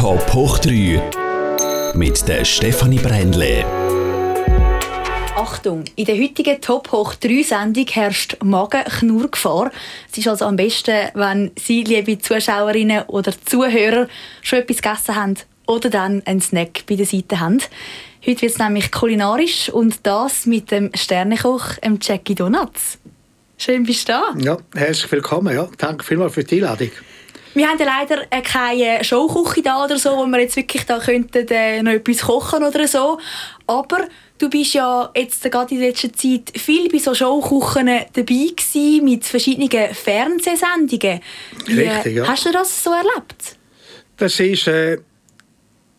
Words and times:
Top 0.00 0.32
hoch 0.32 0.58
3 0.60 1.92
mit 1.94 2.26
der 2.26 2.42
Stefanie 2.46 2.98
Brändle. 2.98 3.66
Achtung, 5.36 5.84
in 5.94 6.06
der 6.06 6.16
heutigen 6.18 6.58
Top 6.62 6.90
hoch 6.90 7.14
3 7.16 7.42
Sendung 7.42 7.84
herrscht 7.86 8.38
Magenknurrgefahr. 8.42 9.70
Es 10.10 10.16
ist 10.16 10.26
also 10.26 10.46
am 10.46 10.56
besten, 10.56 11.10
wenn 11.12 11.50
Sie, 11.54 11.84
liebe 11.84 12.18
Zuschauerinnen 12.18 13.02
oder 13.08 13.34
Zuhörer, 13.44 14.08
schon 14.40 14.60
etwas 14.60 14.80
gegessen 14.80 15.16
haben 15.16 15.36
oder 15.66 15.90
dann 15.90 16.22
einen 16.24 16.40
Snack 16.40 16.84
bei 16.88 16.96
der 16.96 17.04
Seite 17.04 17.38
haben. 17.38 17.58
Heute 18.26 18.40
wird 18.40 18.52
es 18.52 18.58
nämlich 18.58 18.90
kulinarisch 18.90 19.68
und 19.68 20.06
das 20.06 20.46
mit 20.46 20.70
dem 20.70 20.90
Sternekoch 20.94 21.74
Jackie 22.00 22.34
Donuts. 22.34 22.96
Schön, 23.58 23.82
bist 23.82 24.08
du 24.08 24.12
da. 24.12 24.34
Ja, 24.38 24.56
herzlich 24.74 25.12
willkommen. 25.12 25.54
Ja. 25.54 25.68
Danke 25.76 26.04
vielmals 26.06 26.32
für 26.32 26.42
die 26.44 26.54
Einladung. 26.54 26.88
Wir 27.54 27.66
haben 27.66 27.78
ja 27.78 27.86
leider 27.86 28.22
äh, 28.30 28.42
keine 28.42 29.02
Showküche 29.02 29.62
da 29.62 29.84
oder 29.84 29.98
so, 29.98 30.10
wo 30.16 30.26
wir 30.26 30.40
jetzt 30.40 30.56
wirklich 30.56 30.84
da 30.84 30.98
könnten 30.98 31.46
äh, 31.48 31.82
noch 31.82 31.92
etwas 31.92 32.22
kochen 32.22 32.62
oder 32.62 32.86
so. 32.86 33.18
Aber 33.66 34.06
du 34.38 34.48
bist 34.48 34.74
ja 34.74 35.10
jetzt 35.16 35.42
gerade 35.50 35.74
in 35.74 35.80
letzter 35.80 36.12
Zeit 36.12 36.52
viel 36.56 36.88
bei 36.88 36.98
so 36.98 37.14
Showküchen 37.14 37.86
dabei 37.86 38.24
gewesen, 38.24 39.04
mit 39.04 39.24
verschiedenen 39.24 39.94
Fernsehsendungen. 39.94 41.20
Wie, 41.66 41.80
Richtig, 41.80 42.16
ja. 42.16 42.28
Hast 42.28 42.46
du 42.46 42.52
das 42.52 42.84
so 42.84 42.90
erlebt? 42.90 43.56
Das 44.16 44.38
ist, 44.38 44.68
äh, 44.68 44.98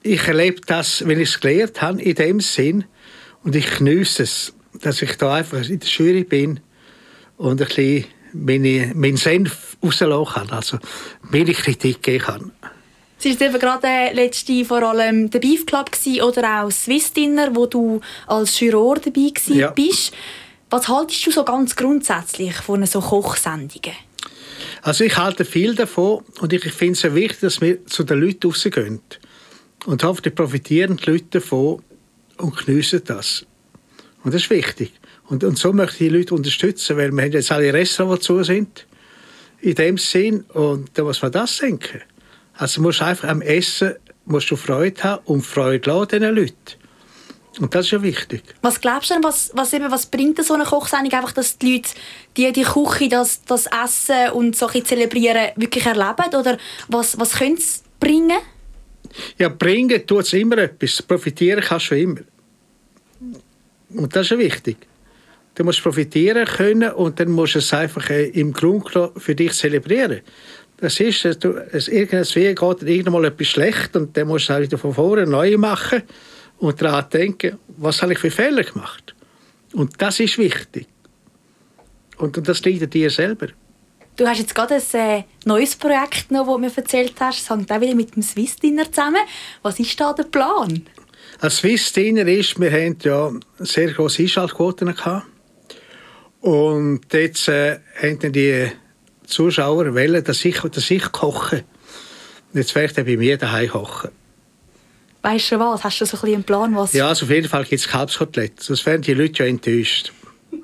ich 0.03 0.27
erlebe 0.27 0.61
das, 0.65 1.05
wenn 1.05 1.19
ich 1.19 1.29
es 1.29 1.39
gelernt 1.39 1.81
habe, 1.81 2.01
in 2.01 2.15
dem 2.15 2.39
Sinn, 2.39 2.85
und 3.43 3.55
ich 3.55 3.77
genieße 3.77 4.23
es, 4.23 4.53
dass 4.81 5.01
ich 5.01 5.17
da 5.17 5.35
einfach 5.35 5.67
in 5.67 5.79
der 5.79 5.89
Jury 5.89 6.23
bin 6.23 6.59
und 7.37 7.61
ein 7.61 7.67
bisschen 7.67 8.05
meine, 8.33 8.91
meinen 8.95 9.17
Senf 9.17 9.77
rauslassen 9.83 10.33
kann, 10.33 10.49
also 10.49 10.77
meine 11.29 11.53
Kritik 11.53 12.01
geben 12.01 12.23
kann. 12.23 12.51
Es 13.23 13.39
war 13.39 13.47
eben 13.47 13.59
gerade 13.59 14.15
letzte 14.15 14.65
vor 14.65 14.81
allem 14.81 15.29
der 15.29 15.39
Beef 15.39 15.65
Club 15.65 15.91
oder 16.23 16.63
auch 16.63 16.71
Swiss 16.71 17.13
Dinner, 17.13 17.55
wo 17.55 17.67
du 17.67 18.01
als 18.25 18.59
Juror 18.59 18.95
dabei 18.95 19.31
ja. 19.47 19.69
bist. 19.69 20.11
Was 20.71 20.87
haltest 20.87 21.27
du 21.27 21.31
so 21.31 21.43
ganz 21.43 21.75
grundsätzlich 21.75 22.55
von 22.55 22.85
so 22.85 22.99
Kochsendungen? 22.99 23.95
Also 24.81 25.03
ich 25.03 25.15
halte 25.17 25.45
viel 25.45 25.75
davon 25.75 26.23
und 26.39 26.53
ich 26.53 26.63
finde 26.73 26.93
es 26.93 27.01
sehr 27.01 27.13
wichtig, 27.13 27.41
dass 27.41 27.61
wir 27.61 27.85
zu 27.85 28.03
den 28.03 28.21
Leuten 28.21 28.47
rausgehen. 28.47 29.01
Und 29.85 30.03
hoffentlich 30.03 30.33
profitieren 30.33 30.97
die 30.97 31.11
Leute 31.11 31.39
davon 31.39 31.83
und 32.37 32.65
geniessen 32.65 33.01
das. 33.05 33.45
Und 34.23 34.33
das 34.33 34.43
ist 34.43 34.49
wichtig. 34.49 34.93
Und, 35.31 35.45
und 35.45 35.57
so 35.57 35.71
möchte 35.71 36.03
ich 36.03 36.09
die 36.09 36.17
Leute 36.17 36.35
unterstützen, 36.35 36.97
weil 36.97 37.09
wir 37.13 37.23
haben 37.23 37.31
jetzt 37.31 37.53
alle 37.53 37.73
Restaurants, 37.73 38.25
die 38.25 38.27
zu 38.27 38.43
sind. 38.43 38.85
In 39.61 39.75
dem 39.75 39.97
Sinn. 39.97 40.41
Und 40.49 40.89
da 40.93 41.03
muss 41.03 41.21
man 41.21 41.31
das 41.31 41.57
denken. 41.57 42.01
Also 42.55 42.81
musst 42.81 43.01
einfach 43.01 43.29
am 43.29 43.41
Essen 43.41 43.93
musst 44.25 44.51
du 44.51 44.57
Freude 44.57 45.01
haben 45.01 45.21
und 45.23 45.43
Freude 45.43 45.89
lassen 45.89 46.09
diesen 46.09 46.35
Leuten. 46.35 46.55
Und 47.59 47.73
das 47.73 47.85
ist 47.85 47.91
ja 47.91 48.03
wichtig. 48.03 48.43
Was 48.61 48.81
glaubst 48.81 49.09
du 49.09 49.13
denn, 49.13 49.23
was, 49.23 49.51
was, 49.53 49.71
eben, 49.71 49.89
was 49.89 50.05
bringt 50.05 50.43
so 50.43 50.53
eine 50.53 50.65
Kochsendung? 50.65 51.13
Einfach, 51.13 51.31
dass 51.31 51.57
die 51.57 51.75
Leute 51.75 51.89
die, 52.35 52.51
die 52.51 52.63
Küche, 52.63 53.07
das, 53.07 53.41
das 53.45 53.67
Essen 53.67 54.31
und 54.33 54.57
so 54.57 54.67
zelebrieren 54.67 55.51
wirklich 55.55 55.85
erleben? 55.85 56.35
Oder 56.37 56.57
was, 56.89 57.17
was 57.17 57.33
könnte 57.33 57.61
es 57.61 57.83
bringen? 58.01 58.39
Ja, 59.37 59.47
bringen 59.47 60.05
tut 60.05 60.25
es 60.25 60.33
immer 60.33 60.57
etwas. 60.57 61.01
Profitieren 61.01 61.63
kannst 61.63 61.91
du 61.91 61.95
immer. 61.95 62.19
Und 63.95 64.13
das 64.13 64.23
ist 64.23 64.31
ja 64.31 64.37
wichtig. 64.37 64.90
Du 65.55 65.63
musst 65.63 65.83
profitieren 65.83 66.45
können 66.45 66.91
und 66.93 67.19
dann 67.19 67.29
musst 67.29 67.55
du 67.55 67.59
es 67.59 67.73
einfach 67.73 68.09
äh, 68.09 68.27
im 68.29 68.53
Grunde 68.53 69.11
für 69.17 69.35
dich 69.35 69.53
zelebrieren. 69.53 70.21
Das 70.77 70.99
ist, 70.99 71.25
dass 71.25 71.37
du, 71.37 71.53
es 71.71 71.87
irgendwie 71.87 72.55
geht 72.55 72.83
irgendwann 72.83 73.25
etwas 73.25 73.47
schlecht 73.47 73.95
und 73.95 74.15
dann 74.17 74.27
musst 74.27 74.49
du 74.49 74.53
es 74.53 74.61
wieder 74.61 74.77
von 74.77 74.93
vorne 74.93 75.27
neu 75.27 75.57
machen 75.57 76.03
und 76.57 76.81
daran 76.81 77.05
denken, 77.11 77.57
was 77.77 78.01
habe 78.01 78.13
ich 78.13 78.19
für 78.19 78.31
Fehler 78.31 78.63
gemacht. 78.63 79.13
Und 79.73 80.01
das 80.01 80.19
ist 80.19 80.37
wichtig. 80.37 80.87
Und, 82.17 82.37
und 82.37 82.47
das 82.47 82.61
liegt 82.61 82.83
an 82.83 82.89
dir 82.89 83.09
selber. 83.09 83.47
Du 84.15 84.27
hast 84.27 84.39
jetzt 84.39 84.53
gerade 84.53 84.75
ein 84.75 84.99
äh, 84.99 85.23
neues 85.45 85.75
Projekt 85.75 86.31
noch, 86.31 86.45
das 86.45 86.55
du 86.55 86.59
mir 86.59 86.71
erzählt 86.75 87.13
hast. 87.19 87.41
Das 87.41 87.49
hängt 87.49 87.71
auch 87.71 87.81
wieder 87.81 87.95
mit 87.95 88.15
dem 88.15 88.21
Swiss 88.21 88.55
Dinner 88.55 88.91
zusammen. 88.91 89.21
Was 89.61 89.79
ist 89.79 89.99
da 89.99 90.13
der 90.13 90.23
Plan? 90.23 90.85
Ein 91.39 91.49
Swiss 91.49 91.91
Dinner 91.93 92.27
ist, 92.27 92.59
wir 92.59 92.71
hatten 92.71 92.97
ja 93.03 93.31
sehr 93.59 93.91
grosse 93.93 94.23
Einschaltquoten 94.23 94.93
gehabt. 94.93 95.25
Und 96.41 97.01
jetzt 97.13 97.47
äh, 97.47 97.79
haben 98.01 98.33
die 98.33 98.71
Zuschauer 99.25 99.93
wollen, 99.93 100.23
dass 100.23 100.43
ich, 100.43 100.59
dass 100.59 100.91
ich 100.91 101.11
koche. 101.11 101.63
Und 102.51 102.59
jetzt 102.59 102.75
werde 102.75 102.87
ich 102.87 102.93
dann 102.93 103.05
bei 103.05 103.17
mir 103.17 103.37
daheim 103.37 103.69
kochen. 103.69 104.09
Weißt 105.21 105.51
du 105.51 105.59
was? 105.59 105.83
Hast 105.83 106.01
du 106.01 106.05
so 106.05 106.17
ein 106.17 106.33
einen 106.33 106.43
Plan, 106.43 106.75
was... 106.75 106.93
Ja, 106.93 107.07
also 107.07 107.25
auf 107.25 107.31
jeden 107.31 107.47
Fall 107.47 107.63
gibt 107.63 107.79
es 107.79 107.87
Kalbskotelett. 107.87 108.59
Sonst 108.59 108.85
wären 108.87 109.03
die 109.03 109.13
Leute 109.13 109.43
ja 109.43 109.49
enttäuscht. 109.49 110.11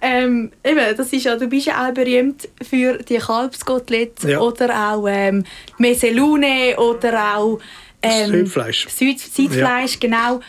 ähm, 0.00 0.52
eben, 0.64 0.96
das 0.96 1.12
ist 1.12 1.24
ja, 1.24 1.36
du 1.36 1.48
bist 1.48 1.66
ja 1.66 1.88
auch 1.88 1.92
berühmt 1.92 2.48
für 2.62 2.98
die 2.98 3.18
Kalbskotelett 3.18 4.22
ja. 4.22 4.38
oder 4.38 4.92
auch 4.92 5.08
ähm, 5.08 5.42
Meselune 5.78 6.76
oder 6.78 7.36
auch 7.36 7.58
ähm, 8.00 8.30
Südfleisch. 8.30 8.86
Süd 8.88 9.18
Südfleisch, 9.18 9.94
ja. 9.94 10.00
genau. 10.00 10.40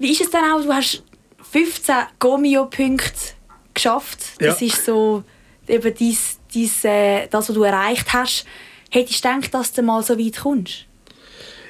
Wie 0.00 0.10
ist 0.10 0.22
es 0.22 0.30
denn 0.30 0.40
auch, 0.40 0.60
du 0.60 0.72
hast 0.72 1.04
15 1.50 1.94
Gomio-Punkte 2.18 3.34
geschafft. 3.74 4.18
Das 4.38 4.60
ja. 4.60 4.66
ist 4.66 4.84
so 4.84 5.24
eben 5.66 5.94
dies, 5.94 6.38
dies, 6.52 6.84
äh, 6.84 7.26
das, 7.28 7.48
was 7.48 7.54
du 7.54 7.62
erreicht 7.62 8.12
hast. 8.12 8.44
Hättest 8.90 9.24
du 9.24 9.28
gedacht, 9.28 9.54
dass 9.54 9.72
du 9.72 9.82
mal 9.82 10.02
so 10.02 10.18
weit 10.18 10.38
kommst? 10.38 10.86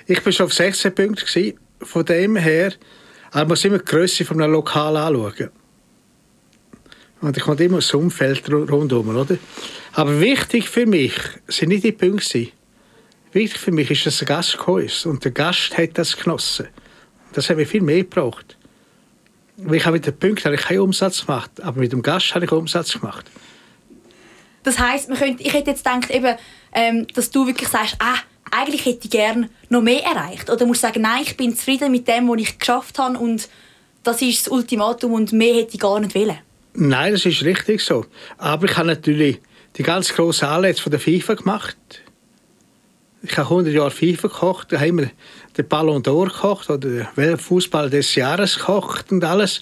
Ich 0.07 0.25
war 0.25 0.33
schon 0.33 0.47
auf 0.47 0.55
16 0.55 0.95
Punkten. 0.95 1.55
Von 1.83 2.05
dem 2.05 2.37
her, 2.37 2.73
man 3.33 3.49
muss 3.49 3.65
immer 3.65 3.79
die 3.79 3.85
Grösse 3.85 4.25
von 4.25 4.41
einem 4.41 4.53
Lokal 4.53 4.97
anschauen. 4.97 5.51
Und 7.21 7.37
ich 7.37 7.43
komme 7.43 7.61
immer 7.63 7.77
das 7.77 7.93
Umfeld 7.93 8.49
rundherum, 8.51 9.15
oder? 9.15 9.39
Aber 9.93 10.21
wichtig 10.21 10.69
für 10.69 10.87
mich 10.87 11.15
sind 11.49 11.71
nicht 11.71 11.85
die 11.85 11.93
Punkte. 11.93 12.49
Wichtig 13.33 13.61
für 13.61 13.73
mich 13.73 13.91
ist, 13.91 14.07
dass 14.07 14.23
ein 14.23 14.27
Gast 14.27 14.57
gekommen 14.57 14.85
ist. 14.85 15.05
Und 15.05 15.25
der 15.25 15.33
Gast 15.33 15.77
hat 15.77 15.99
das 15.99 16.17
genossen. 16.17 16.69
Das 17.33 17.51
haben 17.51 17.59
wir 17.59 17.67
viel 17.67 17.83
mehr 17.83 17.99
gebraucht. 17.99 18.57
Ich 19.59 19.85
habe 19.85 19.95
mit 19.95 20.07
den 20.07 20.17
Punkten 20.17 20.45
habe 20.45 20.55
ich 20.55 20.63
keinen 20.63 20.81
Umsatz 20.81 21.27
gemacht, 21.27 21.51
aber 21.63 21.81
mit 21.81 21.93
dem 21.93 22.03
Gast 22.03 22.35
habe 22.35 22.45
ich 22.45 22.53
Umsatz 22.53 22.93
gemacht. 22.93 23.27
Das 24.63 24.79
heisst, 24.79 25.09
man 25.09 25.19
könnte, 25.19 25.43
ich 25.43 25.53
hätte 25.53 25.71
jetzt 25.71 25.85
gedacht, 25.85 26.11
eben, 26.11 26.37
ähm, 26.73 27.07
dass 27.15 27.31
du 27.31 27.47
wirklich 27.47 27.69
sagst, 27.69 27.97
ah, 27.99 28.19
eigentlich 28.51 28.85
hätte 28.85 29.01
ich 29.05 29.11
gerne 29.11 29.51
noch 29.69 29.83
mehr 29.83 30.03
erreicht. 30.05 30.49
Oder 30.51 30.65
musst 30.65 30.83
du 30.83 30.87
sagen, 30.87 31.03
nein, 31.03 31.23
ich 31.23 31.37
bin 31.37 31.57
zufrieden 31.57 31.91
mit 31.91 32.07
dem, 32.07 32.29
was 32.29 32.41
ich 32.41 32.59
geschafft 32.59 32.99
habe 32.99 33.19
und 33.19 33.49
das 34.05 34.23
ist 34.23 34.47
das 34.47 34.53
Ultimatum 34.53 35.13
und 35.13 35.33
mehr 35.33 35.55
hätte 35.55 35.75
ich 35.75 35.81
gar 35.81 35.99
nicht 36.01 36.15
wollen. 36.15 36.39
Nein, 36.75 37.13
das 37.13 37.27
ist 37.27 37.43
richtig 37.43 37.83
so. 37.83 38.07
Aber 38.37 38.67
ich 38.67 38.77
habe 38.77 38.89
natürlich 38.89 39.41
die 39.77 39.83
ganz 39.83 40.15
grossen 40.15 40.47
Anlässe 40.47 40.83
von 40.83 40.91
der 40.91 41.01
FIFA 41.01 41.35
gemacht. 41.35 41.77
Ich 43.23 43.37
habe 43.37 43.49
100 43.49 43.75
Jahre 43.75 43.91
FIFA 43.91 44.29
gekocht, 44.29 44.73
da 44.73 44.79
haben 44.79 44.99
wir 44.99 45.11
den 45.59 45.69
Ballon 45.69 46.03
d'Or 46.03 46.27
gekocht 46.27 46.71
oder 46.71 47.09
den 47.17 47.37
Fußball 47.37 47.91
des 47.91 48.15
Jahres 48.15 48.57
gekocht 48.59 49.11
und 49.11 49.25
alles. 49.25 49.61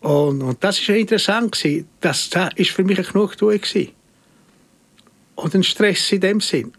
Und, 0.00 0.42
und 0.42 0.64
das 0.64 0.86
war 0.88 0.96
interessant. 0.96 1.52
Gewesen. 1.52 1.88
Das, 2.00 2.30
ist 2.56 2.70
für 2.70 2.84
mich 2.84 2.98
eine 2.98 3.06
Genugtuung. 3.06 3.60
Und 5.34 5.54
ein 5.54 5.62
Stress 5.62 6.12
in 6.12 6.20
dem 6.20 6.40
Sinn. 6.40 6.72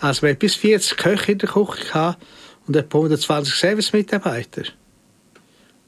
Also 0.00 0.22
wir 0.22 0.30
hatten 0.30 0.38
bis 0.38 0.54
40 0.56 0.96
Köche 0.96 1.32
in 1.32 1.38
der 1.38 1.48
Küche 1.48 2.16
und 2.66 2.76
etwa 2.76 2.98
120 2.98 3.54
Service-Mitarbeiter. 3.54 4.62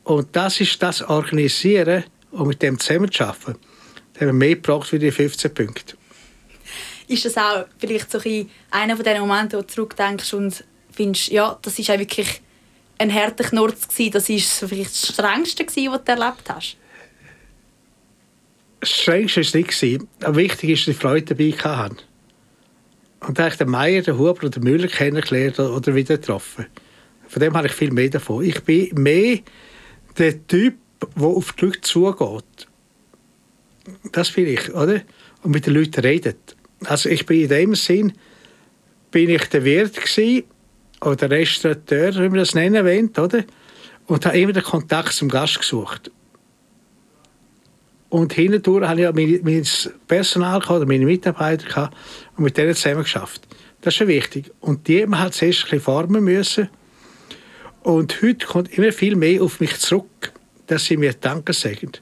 Und 0.05 0.29
das 0.33 0.61
ist 0.61 0.83
das 0.83 1.03
Organisieren 1.03 2.05
und 2.31 2.49
mit 2.49 2.63
dem 2.63 2.79
zusammenzuarbeiten. 2.79 3.57
Da 4.15 4.21
haben 4.21 4.29
wir 4.29 4.33
mehr 4.33 4.55
gebraucht 4.55 4.89
für 4.89 4.99
die 4.99 5.11
15 5.11 5.53
Punkte. 5.53 5.97
Ist 7.07 7.25
das 7.25 7.37
auch 7.37 7.67
vielleicht 7.79 8.11
so 8.11 8.19
ein 8.19 8.51
einer 8.71 8.97
von 8.97 9.05
den 9.05 9.21
Momenten, 9.21 9.59
wo 9.59 9.63
du 9.63 9.67
zurückdenkst 9.67 10.33
und 10.35 10.65
findest, 10.95 11.29
ja, 11.29 11.59
das 11.63 11.79
ist 11.79 11.89
wirklich 11.89 12.41
ein 12.99 13.13
harter 13.13 13.45
Knurz 13.45 13.89
gewesen, 13.89 14.13
das 14.13 14.29
ist 14.29 14.59
so 14.59 14.69
vielleicht 14.69 14.91
das 14.91 15.09
Strengste 15.13 15.65
gewesen, 15.65 15.93
was 15.93 16.05
du 16.05 16.13
erlebt 16.13 16.49
hast? 16.49 16.77
Das 18.81 18.91
Strengste 18.91 19.41
war 19.41 19.69
es 19.69 19.83
nicht. 19.83 20.03
Aber 20.23 20.37
wichtig 20.37 20.71
ist, 20.71 20.87
dass 20.87 20.95
die 20.95 21.01
Freude 21.01 21.35
dabei 21.35 21.53
hatten. 21.53 21.99
Und 23.21 23.39
da 23.39 23.45
habe 23.45 23.53
ich 23.53 23.59
den 23.59 23.71
Meier, 23.71 24.03
den 24.03 24.19
Huber 24.19 24.33
oder 24.33 24.51
den 24.51 24.63
Müller 24.63 24.89
kennengelernt 24.89 25.59
oder 25.59 25.95
wieder 25.95 26.19
getroffen. 26.19 26.67
Von 27.29 27.41
dem 27.41 27.55
habe 27.55 27.67
ich 27.67 27.73
viel 27.73 27.91
mehr 27.91 28.11
davon. 28.11 28.45
Ich 28.45 28.63
bin 28.63 28.91
mehr 28.95 29.39
der 30.19 30.47
Typ, 30.47 30.75
der 31.17 31.27
auf 31.27 31.53
die 31.53 31.65
Leute 31.65 31.81
zugeht. 31.81 32.69
Das 34.13 34.31
bin 34.31 34.47
ich, 34.47 34.73
oder? 34.75 35.01
Und 35.43 35.53
mit 35.53 35.67
den 35.67 35.75
Leuten 35.75 36.01
redet. 36.01 36.57
Also 36.85 37.09
ich 37.09 37.25
bin 37.25 37.43
in 37.43 37.49
dem 37.49 37.75
Sinn, 37.75 38.13
bin 39.11 39.31
ich 39.31 39.45
der 39.47 39.65
Wirt 39.65 39.95
gewesen, 39.95 40.45
oder 41.05 41.31
Restaurateur, 41.31 42.15
wie 42.15 42.29
man 42.29 42.39
das 42.39 42.55
nennen 42.55 42.85
will, 42.85 43.11
oder? 43.19 43.45
Und 44.07 44.27
habe 44.27 44.39
immer 44.39 44.53
den 44.53 44.63
Kontakt 44.63 45.13
zum 45.13 45.29
Gast 45.29 45.59
gesucht. 45.59 46.11
Und 48.09 48.33
hindurch 48.33 48.87
habe 48.87 49.01
ich 49.01 49.07
auch 49.09 49.15
mein, 49.15 49.41
mein 49.43 49.67
Personal 50.07 50.61
gehabt, 50.61 50.77
oder 50.77 50.87
meine 50.87 51.05
Mitarbeiter 51.05 51.67
gehabt, 51.67 51.97
und 52.37 52.45
mit 52.45 52.57
denen 52.57 52.75
zusammen 52.75 53.03
geschafft. 53.03 53.43
Das 53.81 53.93
ist 53.95 53.99
schon 53.99 54.09
wichtig. 54.09 54.51
Und 54.61 54.89
die 54.89 55.05
man 55.07 55.21
halt 55.21 55.35
zuerst 55.35 55.61
ein 55.61 55.63
bisschen 55.65 55.81
formen 55.81 56.25
müssen. 56.25 56.69
Und 57.83 58.23
heute 58.23 58.47
kommt 58.47 58.79
immer 58.79 58.93
viel 58.93 59.17
mehr 59.17 59.43
auf 59.43 59.61
mich 59.61 59.77
zurück, 59.79 60.33
dass 60.67 60.87
sie 60.87 60.97
mir 60.97 61.13
Danke 61.13 61.53
sagen. 61.53 61.93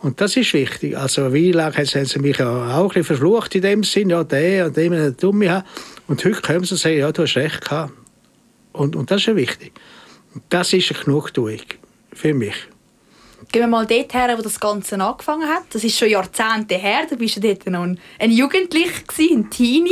Und 0.00 0.20
das 0.20 0.36
ist 0.36 0.54
wichtig. 0.54 0.96
Also 0.96 1.32
wie 1.32 1.52
lange 1.52 1.76
haben 1.76 2.06
sie 2.06 2.18
mich 2.18 2.42
auch 2.42 2.62
ein 2.62 2.88
bisschen 2.88 3.04
verflucht 3.04 3.54
in 3.54 3.62
dem 3.62 3.84
Sinn, 3.84 4.10
ja, 4.10 4.24
der 4.24 4.66
und 4.66 4.76
dem 4.76 4.92
eine 4.92 5.12
Dumme. 5.12 5.64
Und 6.08 6.24
heute 6.24 6.40
kommen 6.40 6.64
sie 6.64 6.74
und 6.74 6.78
sagen, 6.78 6.98
ja, 6.98 7.12
du 7.12 7.22
hast 7.22 7.36
recht 7.36 7.60
gehabt. 7.62 7.92
Und, 8.72 8.96
und 8.96 9.10
das 9.10 9.22
ist 9.22 9.26
ja 9.26 9.36
wichtig. 9.36 9.72
Das 10.48 10.72
ist 10.72 10.90
eine 10.92 11.04
Genugtuung 11.04 11.60
für 12.12 12.34
mich. 12.34 12.54
Gehen 13.50 13.62
wir 13.62 13.68
mal 13.68 13.86
dort 13.86 14.14
her, 14.14 14.34
wo 14.38 14.42
das 14.42 14.58
Ganze 14.58 14.98
angefangen 15.00 15.48
hat. 15.48 15.64
Das 15.70 15.84
ist 15.84 15.98
schon 15.98 16.08
Jahrzehnte 16.08 16.76
her. 16.76 17.06
Da 17.08 17.16
bist 17.16 17.36
du 17.36 17.40
dort 17.40 17.66
noch 17.66 17.82
ein, 17.82 17.98
ein 18.18 18.30
Jugendlicher, 18.30 19.02
ein 19.18 19.50
Teenie. 19.50 19.90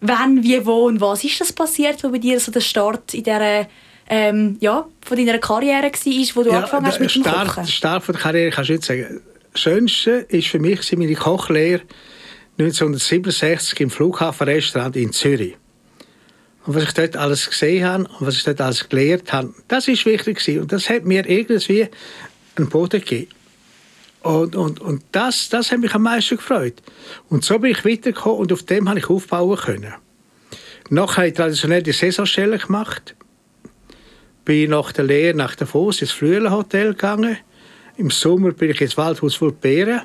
Wann, 0.00 0.42
wie, 0.42 0.64
wo 0.64 0.86
und 0.86 1.00
was 1.00 1.24
ist 1.24 1.40
das 1.40 1.52
passiert, 1.52 2.02
wo 2.02 2.08
bei 2.08 2.18
dir 2.18 2.38
so 2.40 2.52
der 2.52 2.60
Start 2.60 3.14
in 3.14 3.24
dieser 3.24 3.66
ähm, 4.08 4.56
ja, 4.60 4.86
von 5.04 5.16
deiner 5.16 5.38
Karriere 5.38 5.84
war, 5.84 6.36
wo 6.36 6.42
du 6.42 6.50
ja, 6.50 6.58
angefangen 6.58 6.86
hast 6.86 7.00
mit 7.00 7.14
dem 7.14 7.22
Start, 7.22 7.48
Kochen? 7.48 7.64
Der 7.64 7.70
Start 7.70 8.04
von 8.04 8.14
der 8.14 8.22
Karriere 8.22 8.50
kannst 8.50 8.70
du 8.70 8.72
nicht 8.74 8.84
sagen. 8.84 9.20
Das 9.52 9.60
Schönste 9.60 10.26
war 10.30 10.42
für 10.42 10.58
mich 10.58 10.96
meine 10.96 11.14
Kochlehre 11.14 11.82
1967 12.58 13.80
im 13.80 13.90
Flughafenrestaurant 13.90 14.96
in 14.96 15.12
Zürich. 15.12 15.56
Und 16.68 16.74
was 16.74 16.82
ich 16.82 16.92
dort 16.92 17.16
alles 17.16 17.48
gesehen 17.48 17.86
habe 17.86 18.04
und 18.04 18.26
was 18.26 18.36
ich 18.36 18.44
dort 18.44 18.60
alles 18.60 18.86
gelernt 18.90 19.32
habe, 19.32 19.54
das 19.68 19.88
ist 19.88 20.04
wichtig 20.04 20.36
gewesen. 20.36 20.60
Und 20.60 20.70
das 20.70 20.90
hat 20.90 21.06
mir 21.06 21.26
irgendwie 21.26 21.88
einen 22.56 22.68
Boden 22.68 23.00
gegeben. 23.00 23.30
Und, 24.20 24.54
und, 24.54 24.78
und 24.78 25.02
das, 25.12 25.48
das 25.48 25.72
hat 25.72 25.80
mich 25.80 25.94
am 25.94 26.02
meisten 26.02 26.36
gefreut. 26.36 26.74
Und 27.30 27.42
so 27.42 27.58
bin 27.58 27.70
ich 27.70 27.86
weitergekommen 27.86 28.40
und 28.40 28.52
auf 28.52 28.64
dem 28.64 28.86
habe 28.86 28.98
ich 28.98 29.08
aufbauen 29.08 29.56
können. 29.56 29.94
Nachher 30.90 31.16
habe 31.16 31.28
ich 31.28 31.34
traditionell 31.34 31.82
die 31.82 31.92
Saisonstelle 31.92 32.58
gemacht. 32.58 33.14
Bin 34.44 34.68
nach 34.68 34.92
der 34.92 35.04
Lehre 35.04 35.34
nach 35.34 35.54
Davos 35.54 36.02
ins 36.02 36.12
Flüelenhotel 36.12 36.88
gegangen. 36.88 37.38
Im 37.96 38.10
Sommer 38.10 38.52
bin 38.52 38.72
ich 38.72 38.80
ins 38.82 38.98
Waldhaus 38.98 39.40
Vulperen. 39.40 40.02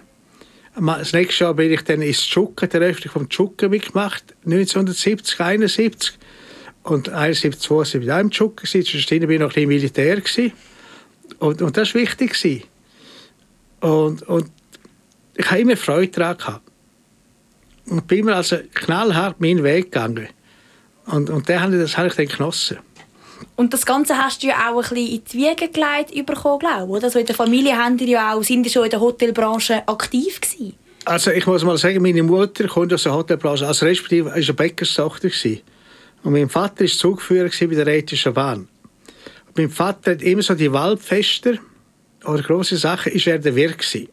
Das 0.77 1.11
nächste 1.11 1.43
Jahr 1.43 1.55
bin 1.55 1.73
ich 1.73 1.81
dann 1.81 2.01
ins 2.01 2.21
Tschucken, 2.25 2.69
der 2.69 2.79
Öffnung 2.79 3.11
vom 3.11 3.27
Tschucken 3.27 3.69
mitgemacht, 3.69 4.33
1970, 4.45 5.41
71. 5.41 6.19
Und 6.83 7.09
71, 7.09 7.61
72 7.61 8.11
auch 8.11 8.19
im 8.19 8.29
Tschucken. 8.29 8.67
Zwischendrin 8.67 9.21
bin 9.21 9.31
ich 9.31 9.39
noch 9.39 9.55
ein 9.55 9.67
Militär. 9.67 10.21
Und, 11.39 11.61
und 11.61 11.77
das 11.77 11.95
war 11.95 12.01
wichtig. 12.01 12.67
Und, 13.79 14.23
und 14.23 14.51
ich 15.35 15.49
habe 15.49 15.61
immer 15.61 15.77
Freude 15.77 16.11
daran 16.11 16.37
gehabt. 16.37 16.61
Und 17.85 18.07
bin 18.07 18.25
mir 18.25 18.35
also 18.35 18.57
knallhart 18.73 19.41
meinen 19.41 19.63
Weg 19.63 19.91
gegangen. 19.91 20.29
Und, 21.05 21.29
und 21.29 21.49
den 21.49 21.61
habe 21.61 21.75
ich, 21.75 21.81
das 21.81 21.97
habe 21.97 22.07
ich 22.07 22.15
dann 22.15 22.27
genossen. 22.27 22.77
Und 23.55 23.73
das 23.73 23.85
Ganze 23.85 24.17
hast 24.17 24.41
du 24.41 24.47
ja 24.47 24.71
auch 24.71 24.77
ein 24.77 24.89
bisschen 24.89 24.97
in 24.97 25.23
die 25.25 25.37
Wiege 25.37 25.69
gelegt 25.69 26.25
bekommen, 26.25 26.59
glaube 26.59 26.97
ich. 26.97 27.03
Also 27.03 27.19
in 27.19 27.25
der 27.25 27.35
Familie 27.35 27.77
haben 27.77 27.97
die 27.97 28.05
ja 28.05 28.33
auch, 28.33 28.43
sind 28.43 28.63
die 28.63 28.69
schon 28.69 28.85
in 28.85 28.89
der 28.89 29.01
Hotelbranche 29.01 29.87
aktiv 29.87 30.39
gewesen? 30.39 30.75
Also 31.05 31.31
ich 31.31 31.45
muss 31.45 31.63
mal 31.63 31.77
sagen, 31.77 32.01
meine 32.01 32.23
Mutter 32.23 32.67
kommt 32.67 32.93
aus 32.93 33.03
der 33.03 33.13
Hotelbranche, 33.13 33.67
also 33.67 33.85
respektive 33.85 34.27
war 34.27 34.33
eine 34.33 34.53
Bäckerstochter. 34.53 35.29
Und 36.23 36.33
mein 36.33 36.49
Vater 36.49 36.81
war 36.81 36.87
Zugführer 36.87 37.49
bei 37.49 37.75
der 37.75 37.85
Rätischen 37.85 38.33
Bahn. 38.33 38.67
Und 39.47 39.57
mein 39.57 39.69
Vater 39.69 40.11
hat 40.11 40.21
immer 40.21 40.41
so 40.41 40.55
die 40.55 40.71
Waldfester 40.71 41.55
oder 42.25 42.41
grosse 42.41 42.77
Sachen, 42.77 43.11
ist 43.11 43.27
er 43.27 43.39
der 43.39 43.55
Wirt 43.55 43.77
gewesen. 43.77 44.07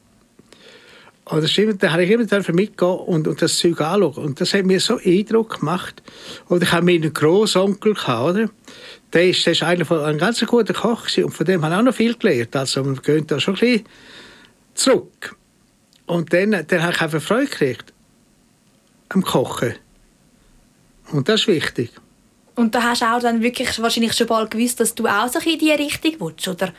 Und 1.31 1.45
das 1.45 1.53
stimmt, 1.53 1.81
da 1.81 1.93
habe 1.93 2.05
ich 2.05 2.11
immer 2.11 2.25
mitgehen 2.53 2.91
und, 2.91 3.29
und 3.29 3.41
das 3.41 3.57
Zeug 3.57 3.81
anschauen. 3.81 4.25
Und 4.25 4.41
das 4.41 4.53
hat 4.53 4.67
mir 4.67 4.81
so 4.81 4.99
Eindruck 4.99 5.61
gemacht. 5.61 6.03
Und 6.49 6.63
ich 6.65 6.73
habe 6.73 6.85
meinen 6.85 7.15
Großonkel 7.15 7.95
gehabt, 7.95 8.31
oder? 8.31 8.51
Der 9.13 9.29
ist, 9.29 9.47
der 9.47 9.53
ist 9.53 9.63
einer 9.63 9.85
von, 9.85 10.01
ein 10.01 10.19
ganz 10.19 10.45
guter 10.45 10.75
Koch 10.75 11.03
gewesen, 11.03 11.25
und 11.25 11.31
von 11.31 11.47
dem 11.47 11.63
habe 11.65 11.75
ich 11.75 11.79
auch 11.79 11.85
noch 11.85 11.95
viel 11.95 12.15
gelernt. 12.17 12.57
Also 12.57 12.83
man 12.83 12.97
geht 12.97 13.31
da 13.31 13.39
schon 13.39 13.55
ein 13.55 13.61
bisschen 13.61 13.85
zurück. 14.75 15.37
Und 16.07 16.33
dann, 16.33 16.51
dann 16.51 16.83
habe 16.83 16.93
ich 16.93 17.01
einfach 17.01 17.23
Freude 17.23 17.47
gekriegt 17.47 17.93
am 19.11 19.23
Kochen. 19.23 19.75
Und 21.13 21.29
das 21.29 21.43
ist 21.43 21.47
wichtig. 21.47 21.93
Und 22.61 22.75
da 22.75 22.83
hast 22.83 23.01
du 23.01 23.07
auch 23.07 23.21
dann 23.21 23.41
wirklich 23.41 23.81
wahrscheinlich 23.81 24.13
schon 24.13 24.27
bald 24.27 24.51
gewusst, 24.51 24.81
dass 24.81 24.95
du 24.95 25.07
auch 25.07 25.29
so 25.29 25.39
in 25.39 25.59
diese 25.59 25.79
Richtung 25.79 26.15
willst, 26.21 26.47
oder? 26.47 26.75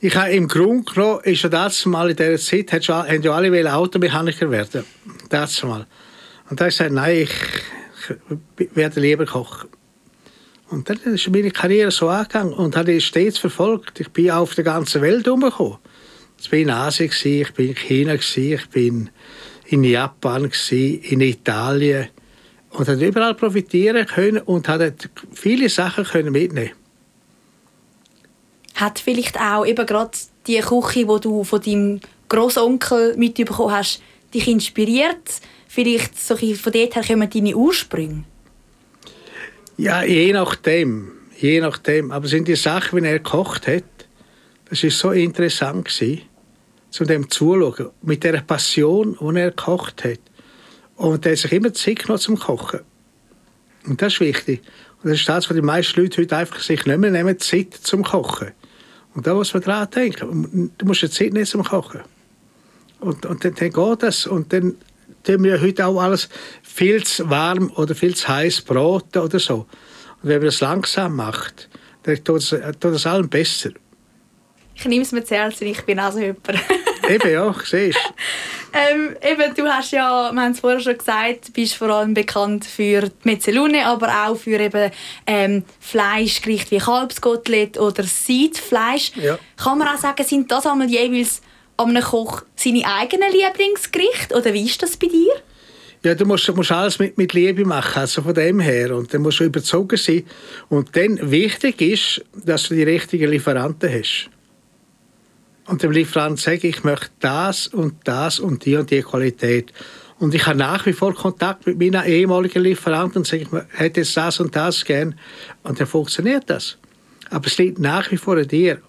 Ich 0.00 0.16
habe 0.16 0.30
im 0.30 0.48
Grunde 0.48 0.90
genommen, 0.90 1.20
ist 1.24 1.42
ja 1.42 1.50
das 1.50 1.84
mal 1.84 2.08
in 2.08 2.16
dieser 2.16 2.38
Zeit, 2.38 2.88
haben 2.88 3.22
ja 3.22 3.32
alle 3.32 3.74
Automechaniker 3.74 4.50
werden. 4.50 4.84
Das 5.28 5.62
mal. 5.62 5.86
Und 6.48 6.58
da 6.58 6.64
habe 6.64 6.70
ich 6.70 6.78
gesagt, 6.78 6.92
nein, 6.92 7.16
ich, 7.18 8.68
werde 8.74 9.00
lieber 9.00 9.26
kochen. 9.26 9.68
Und 10.70 10.88
dann 10.88 10.96
ist 10.96 11.28
meine 11.28 11.50
Karriere 11.50 11.90
so 11.90 12.08
angegangen 12.08 12.54
und 12.54 12.74
habe 12.74 12.92
ich 12.92 13.04
stets 13.04 13.36
verfolgt. 13.36 14.00
Ich 14.00 14.08
bin 14.08 14.30
auf 14.30 14.54
der 14.54 14.64
ganzen 14.64 15.02
Welt 15.02 15.26
herumgekommen. 15.26 15.76
Ich 16.40 16.50
war 16.50 16.58
in 16.58 16.70
Asien, 16.70 17.10
ich 17.22 17.52
bin 17.52 17.68
in 17.68 17.74
China, 17.74 18.14
ich 18.14 18.68
bin 18.70 19.10
in 19.66 19.84
Japan, 19.84 20.50
in 20.70 21.20
Italien 21.20 22.08
und 22.74 22.88
habe 22.88 23.06
überall 23.06 23.34
profitieren 23.34 24.06
können 24.06 24.38
und 24.38 24.68
habe 24.68 24.94
viele 25.32 25.68
Sachen 25.68 26.04
können 26.04 26.32
mitnehmen. 26.32 26.70
Hat 28.74 28.98
vielleicht 28.98 29.38
auch 29.40 29.64
eben 29.64 29.86
gerade 29.86 30.10
die 30.46 30.58
Küche, 30.58 31.06
die 31.06 31.20
du 31.20 31.44
von 31.44 31.60
deinem 31.60 32.00
Großonkel 32.28 33.16
mitbekommen 33.16 33.72
hast, 33.72 34.02
dich 34.32 34.48
inspiriert? 34.48 35.40
Vielleicht 35.68 36.20
so 36.20 36.36
von 36.36 36.72
dort 36.72 36.96
her 36.96 37.04
kommen 37.06 37.30
deine 37.30 37.56
Ursprünge? 37.56 38.24
Ja, 39.76 40.02
je 40.02 40.32
nachdem. 40.32 41.12
Je 41.38 41.60
nachdem. 41.60 42.10
Aber 42.10 42.26
sind 42.28 42.48
die 42.48 42.56
Sachen, 42.56 43.02
wie 43.02 43.06
er 43.06 43.18
gekocht 43.18 43.66
hat, 43.66 43.84
das 44.68 44.82
war 44.82 44.90
so 44.90 45.10
interessant 45.10 45.84
gewesen, 45.84 46.22
zu 46.90 47.04
dem 47.04 47.30
zuschauen. 47.30 47.90
Mit 48.02 48.24
der 48.24 48.40
Passion, 48.40 49.16
die 49.20 49.40
er 49.40 49.50
gekocht 49.50 50.04
hat. 50.04 50.20
Und 50.96 51.26
er 51.26 51.32
hat 51.32 51.38
sich 51.38 51.52
immer 51.52 51.72
Zeit 51.72 52.00
genommen 52.00 52.20
zum 52.20 52.38
Kochen. 52.38 52.80
Und 53.86 54.00
das 54.00 54.14
ist 54.14 54.20
wichtig. 54.20 54.62
Und 55.02 55.10
das 55.10 55.20
ist 55.20 55.28
das, 55.28 55.48
was 55.48 55.54
die 55.54 55.62
meisten 55.62 56.00
Leute 56.00 56.22
heute 56.22 56.36
einfach 56.36 56.60
sich 56.60 56.86
nicht 56.86 56.98
mehr 56.98 57.10
nehmen, 57.10 57.38
Zeit 57.38 57.74
zum 57.74 58.02
Kochen. 58.02 58.52
Und 59.14 59.26
da 59.26 59.34
muss 59.34 59.52
man 59.52 59.62
dran 59.62 59.88
denken. 59.90 60.70
Du 60.76 60.86
musst 60.86 61.00
Zeit 61.12 61.32
nehmen 61.32 61.46
zum 61.46 61.64
Kochen. 61.64 62.00
Und, 63.00 63.26
und 63.26 63.44
dann, 63.44 63.54
dann 63.54 63.70
geht 63.70 64.02
das. 64.02 64.26
Und 64.26 64.52
dann 64.52 64.76
tun 65.24 65.44
wir 65.44 65.60
heute 65.60 65.86
auch 65.86 66.00
alles 66.00 66.28
viel 66.62 67.04
zu 67.04 67.28
warm 67.28 67.70
oder 67.76 67.94
viel 67.94 68.14
zu 68.14 68.28
heiß 68.28 68.62
braten 68.62 69.22
oder 69.22 69.38
so. 69.38 69.66
Und 70.22 70.28
wenn 70.28 70.38
man 70.38 70.46
das 70.46 70.60
langsam 70.60 71.16
macht, 71.16 71.68
dann 72.04 72.22
tut 72.24 72.38
es, 72.38 72.50
tut 72.80 72.92
es 72.92 73.06
allen 73.06 73.28
besser. 73.28 73.70
Ich 74.74 74.84
nehme 74.86 75.02
es 75.02 75.12
mir 75.12 75.24
zu 75.24 75.34
Herzen, 75.34 75.66
ich 75.66 75.82
bin 75.82 75.98
also 75.98 76.18
jemand. 76.18 76.48
eben, 77.08 77.32
ja, 77.32 77.54
siehst 77.64 77.98
ähm, 78.74 79.16
eben, 79.22 79.54
du 79.54 79.64
hast 79.66 79.92
ja, 79.92 80.32
wir 80.32 80.40
haben 80.40 80.52
es 80.52 80.60
vorher 80.60 80.80
schon 80.80 80.98
gesagt, 80.98 81.52
bist 81.52 81.76
vor 81.76 81.90
allem 81.90 82.12
bekannt 82.12 82.64
für 82.64 83.02
die 83.02 83.12
Mezzelune, 83.22 83.86
aber 83.86 84.26
auch 84.26 84.36
für 84.36 84.58
eben 84.58 84.90
ähm, 85.26 85.62
Fleischgerichte 85.78 86.72
wie 86.72 86.78
Kalbskotelett 86.78 87.78
oder 87.78 88.02
Seidfleisch. 88.02 89.12
Ja. 89.14 89.38
Kann 89.56 89.78
man 89.78 89.88
auch 89.88 89.98
sagen, 89.98 90.24
sind 90.24 90.50
das 90.50 90.66
einmal 90.66 90.90
jeweils 90.90 91.40
einem 91.76 92.02
Koch 92.02 92.42
seine 92.56 92.84
eigenen 92.84 93.30
Lieblingsgerichte 93.30 94.36
oder 94.36 94.52
wie 94.52 94.64
ist 94.64 94.82
das 94.82 94.96
bei 94.96 95.06
dir? 95.06 95.34
Ja, 96.02 96.14
du 96.14 96.26
musst, 96.26 96.54
musst 96.54 96.72
alles 96.72 96.98
mit, 96.98 97.16
mit 97.16 97.32
Liebe 97.32 97.64
machen, 97.64 98.00
also 98.00 98.22
von 98.22 98.34
dem 98.34 98.60
her. 98.60 98.94
Und 98.94 99.14
dann 99.14 99.22
musst 99.22 99.40
du 99.40 99.44
überzogen 99.44 99.96
sein. 99.96 100.24
Und 100.68 100.94
dann 100.96 101.30
wichtig 101.30 101.80
ist, 101.80 102.22
dass 102.44 102.68
du 102.68 102.74
die 102.74 102.82
richtigen 102.82 103.30
Lieferanten 103.30 103.90
hast. 103.90 104.28
Und 105.66 105.82
dem 105.82 105.92
Lieferanten 105.92 106.36
sage 106.36 106.68
ich, 106.68 106.84
möchte 106.84 107.10
das 107.20 107.66
und 107.68 107.94
das 108.04 108.38
und 108.38 108.64
die 108.64 108.76
und 108.76 108.90
die 108.90 109.02
Qualität. 109.02 109.72
Und 110.18 110.34
ich 110.34 110.46
habe 110.46 110.58
nach 110.58 110.84
wie 110.86 110.92
vor 110.92 111.14
Kontakt 111.14 111.66
mit 111.66 111.78
meinen 111.78 112.04
ehemaligen 112.06 112.62
Lieferanten 112.62 113.18
und 113.18 113.26
sage, 113.26 113.42
ich 113.42 113.78
hätte 113.78 114.02
das 114.02 114.40
und 114.40 114.54
das 114.54 114.84
gern. 114.84 115.18
Und 115.62 115.80
dann 115.80 115.86
funktioniert 115.86 116.44
das. 116.48 116.76
Aber 117.30 117.46
es 117.46 117.58
liegt 117.58 117.78
nach 117.78 118.10
wie 118.10 118.16
vor 118.16 118.36
an 118.36 118.46
dir. 118.46 118.80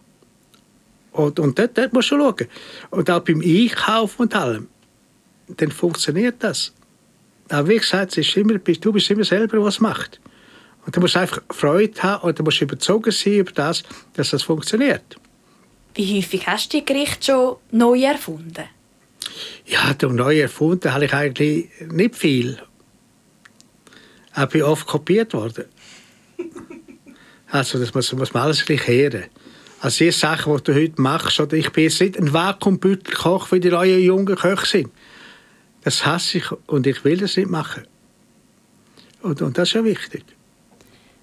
Und, 1.12 1.40
und 1.40 1.58
dort, 1.58 1.78
dort 1.78 1.94
musst 1.94 2.12
du 2.12 2.20
schauen. 2.20 2.48
Und 2.90 3.10
auch 3.10 3.22
beim 3.22 3.42
Einkaufen 3.42 4.24
und 4.24 4.36
allem. 4.36 4.68
Dann 5.48 5.72
funktioniert 5.72 6.36
das. 6.40 6.74
Aber 7.50 7.70
wie 7.70 7.78
gesagt, 7.78 8.18
ist 8.18 8.36
immer, 8.36 8.58
du 8.58 8.94
bist 8.94 9.10
immer 9.10 9.24
selber, 9.24 9.64
was 9.64 9.80
macht. 9.80 10.20
Und 10.86 10.96
du 10.96 11.00
musst 11.00 11.16
einfach 11.16 11.42
Freude 11.52 12.02
haben 12.04 12.28
und 12.28 12.38
du 12.38 12.44
musst 12.44 12.62
überzogen 12.62 13.12
sein 13.12 13.34
über 13.34 13.52
das, 13.52 13.84
dass 14.14 14.32
das 14.32 14.44
funktioniert. 14.44 15.18
Wie 15.96 16.18
häufig 16.18 16.46
hast 16.46 16.74
du 16.74 16.78
die 16.78 16.86
Gerichte 16.86 17.26
schon 17.26 17.56
neu 17.72 18.02
erfunden? 18.04 18.66
Ja, 19.66 19.96
neu 20.02 20.42
erfunden 20.42 20.94
habe 20.94 21.06
ich 21.06 21.14
eigentlich 21.14 21.70
nicht 21.90 22.16
viel. 22.16 22.60
Ich 24.38 24.46
bin 24.48 24.64
oft 24.64 24.86
kopiert 24.86 25.34
worden. 25.34 25.66
Also 27.48 27.80
das 27.80 27.94
muss, 27.94 28.12
muss 28.12 28.34
man 28.34 28.44
alles 28.44 28.66
gleich 28.66 28.86
hören. 28.88 29.26
Also 29.80 30.04
die 30.04 30.12
Sachen, 30.12 30.56
die 30.58 30.64
du 30.64 30.76
heute 30.76 31.02
machst, 31.02 31.40
oder 31.40 31.56
ich 31.56 31.72
bin 31.72 31.86
jetzt 31.86 32.02
nicht 32.02 32.18
ein 32.18 32.34
Vakuumbüttelkoch, 32.34 33.52
wie 33.52 33.60
die 33.62 33.70
neuen 33.70 34.02
jungen 34.02 34.36
Köche 34.36 34.66
sind. 34.66 34.92
Das 35.84 36.06
hasse 36.06 36.40
ich 36.40 36.52
und 36.68 36.86
ich 36.88 37.06
will 37.06 37.18
das 37.18 37.38
nicht 37.38 37.50
machen. 37.50 37.88
Und, 39.22 39.42
und 39.42 39.58
das 39.58 39.70
ist 39.70 39.76
ja 39.76 39.84
wichtig. 39.86 40.26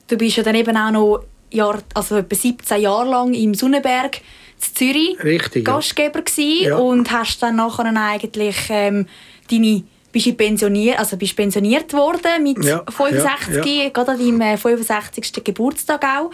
Du 0.07 0.17
bist 0.17 0.37
ja 0.37 0.43
dann 0.43 0.55
eben 0.55 0.77
auch 0.77 0.91
noch 0.91 1.25
Jahr, 1.51 1.83
also 1.95 2.17
etwa 2.17 2.35
17 2.35 2.81
Jahre 2.81 3.11
lang 3.11 3.35
im 3.35 3.55
Sonnenberg 3.55 4.21
in 4.69 4.75
Zürich 4.77 5.23
Richtig, 5.25 5.67
ja. 5.67 5.75
Gastgeber 5.75 6.23
gewesen 6.23 6.65
Ja. 6.69 6.77
und 6.77 7.11
hast 7.11 7.43
dann 7.43 7.57
nachher 7.57 7.85
eigentlich 7.97 8.57
ähm, 8.71 9.07
deine 9.51 9.83
bist 10.13 10.27
du 10.27 10.35
pensioniert, 10.35 10.99
also 10.99 11.17
bist 11.17 11.35
pensioniert 11.37 11.93
worden 11.95 12.43
mit 12.43 12.63
Ja, 12.65 12.85
65, 12.91 13.65
ja, 13.65 13.89
gerade 13.89 14.11
an 14.13 14.19
deinem 14.19 14.41
äh, 14.43 14.57
65. 14.59 15.43
Geburtstag 15.43 16.05
auch. 16.05 16.31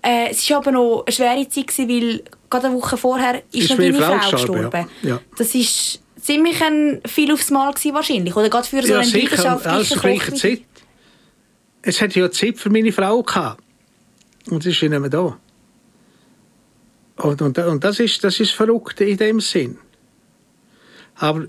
Äh, 0.00 0.28
es 0.30 0.48
war 0.48 0.58
aber 0.58 0.70
noch 0.70 1.02
eine 1.04 1.12
schwere 1.12 1.48
Zeit, 1.48 1.66
gewesen, 1.66 1.88
weil 1.88 2.22
gerade 2.48 2.68
eine 2.68 2.76
Woche 2.76 2.96
vorher 2.96 3.42
ist, 3.50 3.64
Ist 3.64 3.70
noch 3.70 3.78
deine 3.78 3.94
Frau 3.94 4.18
Frau 4.18 4.30
gestorben, 4.30 4.86
ja. 5.02 5.08
Ja. 5.10 5.20
Das 5.36 5.52
ist 5.56 6.00
ziemlich 6.20 6.62
ein 6.62 7.00
viel 7.04 7.32
aufs 7.32 7.50
Mal 7.50 7.72
gewesen, 7.72 7.94
wahrscheinlich, 7.94 8.36
oder 8.36 8.48
gerade 8.48 8.68
für 8.68 8.80
so 8.82 8.92
ja, 8.92 9.02
Koch- 9.02 10.34
Zeit. 10.34 10.60
Es 11.82 12.00
hat 12.00 12.14
ja 12.14 12.30
Zeit 12.30 12.58
für 12.58 12.70
meine 12.70 12.92
Frau 12.92 13.22
gehabt. 13.22 13.60
Und 14.50 14.62
sie 14.62 14.70
ist 14.70 14.80
ja 14.80 14.88
nicht 14.88 15.00
mehr 15.00 15.10
da. 15.10 15.36
Und, 17.16 17.40
und, 17.40 17.58
und 17.58 17.84
das, 17.84 18.00
ist, 18.00 18.22
das 18.24 18.40
ist 18.40 18.52
verrückt 18.52 19.00
in 19.00 19.16
dem 19.16 19.40
Sinn. 19.40 19.78
Aber 21.14 21.46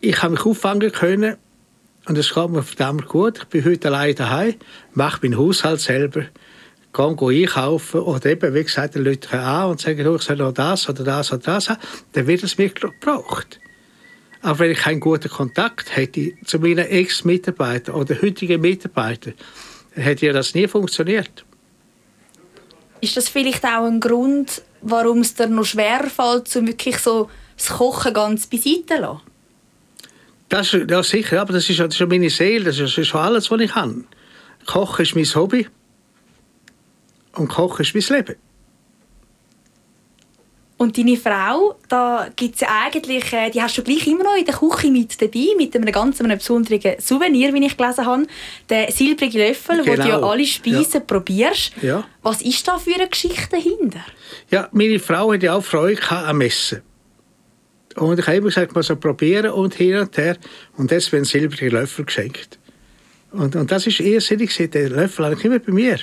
ich 0.00 0.22
habe 0.22 0.34
mich 0.34 0.44
auffangen 0.44 0.92
können 0.92 1.36
und 2.06 2.16
es 2.16 2.32
geht 2.32 2.48
mir 2.50 2.62
verdammt 2.62 3.06
gut. 3.06 3.38
Ich 3.38 3.44
bin 3.46 3.64
heute 3.64 3.88
allein 3.88 4.14
daheim, 4.14 4.54
mache 4.94 5.20
meinen 5.22 5.36
Haushalt 5.36 5.80
selber, 5.80 6.24
gehe 6.92 7.42
einkaufen 7.42 8.00
oder 8.00 8.30
eben, 8.30 8.54
wie 8.54 8.62
gesagt, 8.62 8.94
die 8.94 9.00
Leute 9.00 9.38
an 9.38 9.70
und 9.70 9.80
sagen, 9.80 10.06
«Oh, 10.06 10.16
ich 10.16 10.22
soll 10.22 10.36
noch 10.36 10.52
das 10.52 10.88
oder 10.88 11.04
das 11.04 11.32
oder 11.32 11.42
das 11.42 11.68
haben. 11.68 11.80
Dann 12.12 12.26
wird 12.26 12.44
es 12.44 12.56
mir 12.56 12.68
gebraucht. 12.68 13.60
Aber 14.40 14.60
wenn 14.60 14.70
ich 14.70 14.78
keinen 14.78 15.00
guten 15.00 15.28
Kontakt 15.28 15.96
hätte 15.96 16.32
zu 16.44 16.60
meinen 16.60 16.86
Ex-Mitarbeitern 16.86 17.96
oder 17.96 18.22
heutigen 18.22 18.60
Mitarbeitern, 18.60 19.34
hätte 19.92 20.26
ja 20.26 20.32
das 20.32 20.54
nie 20.54 20.68
funktioniert. 20.68 21.44
Ist 23.00 23.16
das 23.16 23.28
vielleicht 23.28 23.64
auch 23.64 23.84
ein 23.84 24.00
Grund, 24.00 24.62
warum 24.82 25.20
es 25.20 25.34
dir 25.34 25.48
noch 25.48 25.64
schwer 25.64 26.04
fällt, 26.04 26.48
so 26.48 26.66
wirklich 26.66 26.98
so 26.98 27.30
das 27.56 27.68
Kochen 27.68 28.14
ganz 28.14 28.46
beiseite 28.46 28.86
zu 28.86 29.00
lassen? 29.00 29.20
Das, 30.48 30.72
ja, 30.72 31.02
sicher, 31.02 31.42
aber 31.42 31.52
das 31.52 31.68
ist, 31.68 31.78
ja 31.78 32.06
meine 32.06 32.30
Seele, 32.30 32.66
das 32.66 32.78
ist, 32.78 32.96
ist 32.96 33.14
alles, 33.14 33.50
was 33.50 33.60
ich 33.60 33.72
kann. 33.72 34.06
Kochen 34.66 35.02
ist 35.02 35.14
mein 35.14 35.24
Hobby 35.24 35.66
und 37.34 37.48
Kochen 37.48 37.84
ist 37.84 37.94
mein 37.94 38.18
Leben. 38.18 38.36
Und 40.78 40.96
deine 40.96 41.16
Frau, 41.16 41.74
da 41.88 42.28
gibt 42.36 42.54
es 42.54 42.60
ja 42.60 42.68
eigentlich, 42.84 43.32
äh, 43.32 43.50
die 43.50 43.60
hast 43.60 43.76
du 43.76 43.82
gleich 43.82 44.06
immer 44.06 44.22
noch 44.22 44.36
in 44.36 44.44
der 44.44 44.54
Küche 44.54 44.92
mit 44.92 45.20
dabei, 45.20 45.48
mit 45.56 45.74
einem 45.74 45.90
ganz 45.90 46.20
einem 46.20 46.38
besonderen 46.38 47.00
Souvenir, 47.00 47.52
wie 47.52 47.66
ich 47.66 47.76
gelesen 47.76 48.06
habe. 48.06 48.26
Der 48.68 48.92
silbrige 48.92 49.38
Löffel, 49.38 49.80
wo 49.80 49.96
du 49.96 49.98
ja 49.98 50.16
Genau, 50.16 50.30
alle 50.30 50.46
Speisen 50.46 51.04
probierst. 51.04 51.72
Ja. 51.82 52.04
Was 52.22 52.42
ist 52.42 52.66
da 52.68 52.78
für 52.78 52.94
eine 52.94 53.08
Geschichte 53.08 53.48
dahinter? 53.50 54.04
Ja, 54.50 54.68
meine 54.70 55.00
Frau 55.00 55.32
hatte 55.32 55.46
ja 55.46 55.56
auch 55.56 55.64
Freude 55.64 56.00
am 56.10 56.40
Essen. 56.42 56.82
Und 57.96 58.20
ich 58.20 58.26
habe 58.28 58.36
immer 58.36 58.46
gesagt, 58.46 58.72
man 58.72 58.84
soll 58.84 58.96
probieren 58.96 59.50
und 59.50 59.74
hin 59.74 59.96
und 59.96 60.16
her. 60.16 60.36
Und 60.76 60.92
das 60.92 61.10
werden 61.10 61.24
silbrige 61.24 61.70
Löffel 61.70 62.04
geschenkt. 62.04 62.56
Und, 63.32 63.56
und 63.56 63.72
das 63.72 63.88
ist 63.88 63.98
irrsinnig. 63.98 64.56
Den 64.56 64.92
Löffel 64.92 65.24
habe 65.24 65.34
ich 65.34 65.44
immer 65.44 65.58
bei 65.58 65.72
mir. 65.72 65.98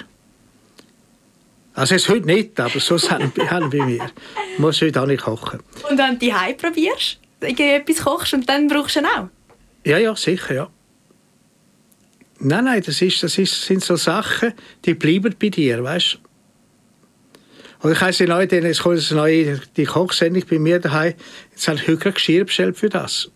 Also 1.75 1.95
jetzt 1.95 2.07
heute 2.07 2.25
nicht, 2.25 2.57
aber 2.59 2.79
sonst 2.79 3.11
haben 3.11 3.31
bei 3.69 3.85
mir. 3.85 4.09
Ich 4.53 4.59
muss 4.59 4.81
heute 4.81 5.01
auch 5.01 5.05
nicht 5.05 5.23
kochen. 5.23 5.59
Und 5.89 5.97
wenn 5.97 6.17
du 6.17 6.19
die 6.19 6.33
probierst, 6.53 7.19
etwas 7.41 7.97
kochst 7.97 8.33
und 8.33 8.47
dann 8.47 8.67
brauchst 8.67 8.95
du 8.95 9.01
ihn 9.01 9.05
auch. 9.05 9.27
Ja, 9.83 9.97
ja, 9.97 10.15
sicher, 10.15 10.55
ja. 10.55 10.69
Nein, 12.39 12.65
nein, 12.65 12.83
das, 12.85 13.01
ist, 13.01 13.21
das 13.23 13.37
ist, 13.37 13.65
sind 13.65 13.83
so 13.83 13.97
Sachen, 13.97 14.53
die 14.85 14.93
bleiben 14.93 15.35
bei 15.39 15.49
dir, 15.49 15.83
weißt 15.83 16.13
du. 16.13 16.25
Und 17.85 17.91
ich 17.91 18.01
heiße 18.01 18.23
neu, 18.23 18.47
denn 18.47 18.65
es 18.65 18.79
kommt 18.79 18.99
eine 19.11 19.19
neue 19.19 19.61
die 19.75 19.83
Kochsendung 19.83 20.43
bei 20.49 20.57
mir 20.57 20.79
daheim. 20.79 21.13
Jetzt 21.51 21.67
habe 21.67 21.77
ich 21.77 21.87
heute 21.87 22.11
Geschirr 22.13 22.45
bestellt 22.45 22.77
für 22.77 22.89
das. 22.89 23.29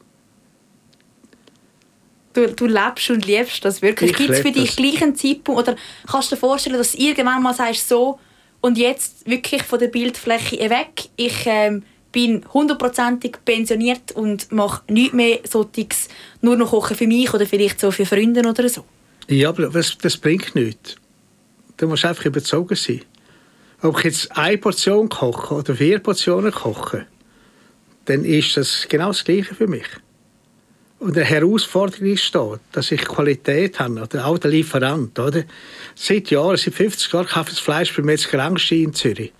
Du, 2.33 2.47
du 2.47 2.65
lebst 2.65 3.09
und 3.09 3.25
liebst 3.25 3.63
das 3.65 3.81
wirklich. 3.81 4.11
Ich 4.11 4.17
Gibt 4.17 4.29
es 4.29 4.39
für 4.39 4.51
dich 4.51 4.67
das. 4.67 4.75
gleich 4.77 5.01
einen 5.03 5.15
Zeitpunkt, 5.15 5.67
oder 5.67 5.75
kannst 6.09 6.31
du 6.31 6.35
dir 6.35 6.39
vorstellen, 6.39 6.77
dass 6.77 6.93
du 6.93 6.97
irgendwann 6.99 7.43
mal 7.43 7.53
sagst, 7.53 7.87
so, 7.87 8.19
und 8.61 8.77
jetzt 8.77 9.29
wirklich 9.29 9.63
von 9.63 9.79
der 9.79 9.87
Bildfläche 9.87 10.69
weg, 10.69 11.09
ich 11.15 11.45
ähm, 11.45 11.83
bin 12.11 12.43
hundertprozentig 12.53 13.37
pensioniert 13.45 14.11
und 14.13 14.51
mache 14.51 14.81
nichts 14.91 15.13
mehr 15.13 15.39
solches, 15.43 16.09
nur 16.41 16.55
noch 16.55 16.71
kochen 16.71 16.97
für 16.97 17.07
mich 17.07 17.33
oder 17.33 17.45
vielleicht 17.45 17.79
so 17.79 17.91
für 17.91 18.05
Freunde 18.05 18.41
oder 18.41 18.67
so. 18.67 18.83
Ja, 19.27 19.49
aber 19.49 19.69
das, 19.69 19.97
das 19.97 20.17
bringt 20.17 20.55
nichts. 20.55 20.95
Du 21.77 21.87
musst 21.87 22.03
einfach 22.03 22.25
überzogen 22.25 22.75
sein. 22.75 23.01
Ob 23.81 23.97
ich 23.99 24.05
jetzt 24.05 24.35
eine 24.35 24.57
Portion 24.57 25.07
koche 25.07 25.53
oder 25.53 25.75
vier 25.75 25.99
Portionen 25.99 26.51
koche, 26.51 27.05
dann 28.05 28.25
ist 28.25 28.57
das 28.57 28.87
genau 28.89 29.07
das 29.07 29.23
Gleiche 29.23 29.55
für 29.55 29.67
mich. 29.67 29.85
Und 30.99 31.15
eine 31.15 31.25
Herausforderung 31.25 32.17
da, 32.33 32.59
dass 32.73 32.91
ich 32.91 33.01
Qualität 33.05 33.79
habe, 33.79 34.01
oder 34.01 34.25
auch 34.25 34.37
der 34.37 34.51
Lieferant. 34.51 35.17
Oder? 35.17 35.43
Seit 35.95 36.29
Jahren, 36.29 36.57
seit 36.57 36.73
50 36.73 37.13
Jahren, 37.13 37.27
kaufe 37.27 37.49
ich 37.49 37.55
das 37.55 37.59
Fleisch 37.59 37.95
bei 37.95 38.03
Metzger 38.03 38.45
in 38.71 38.93
Zürich. 38.93 39.31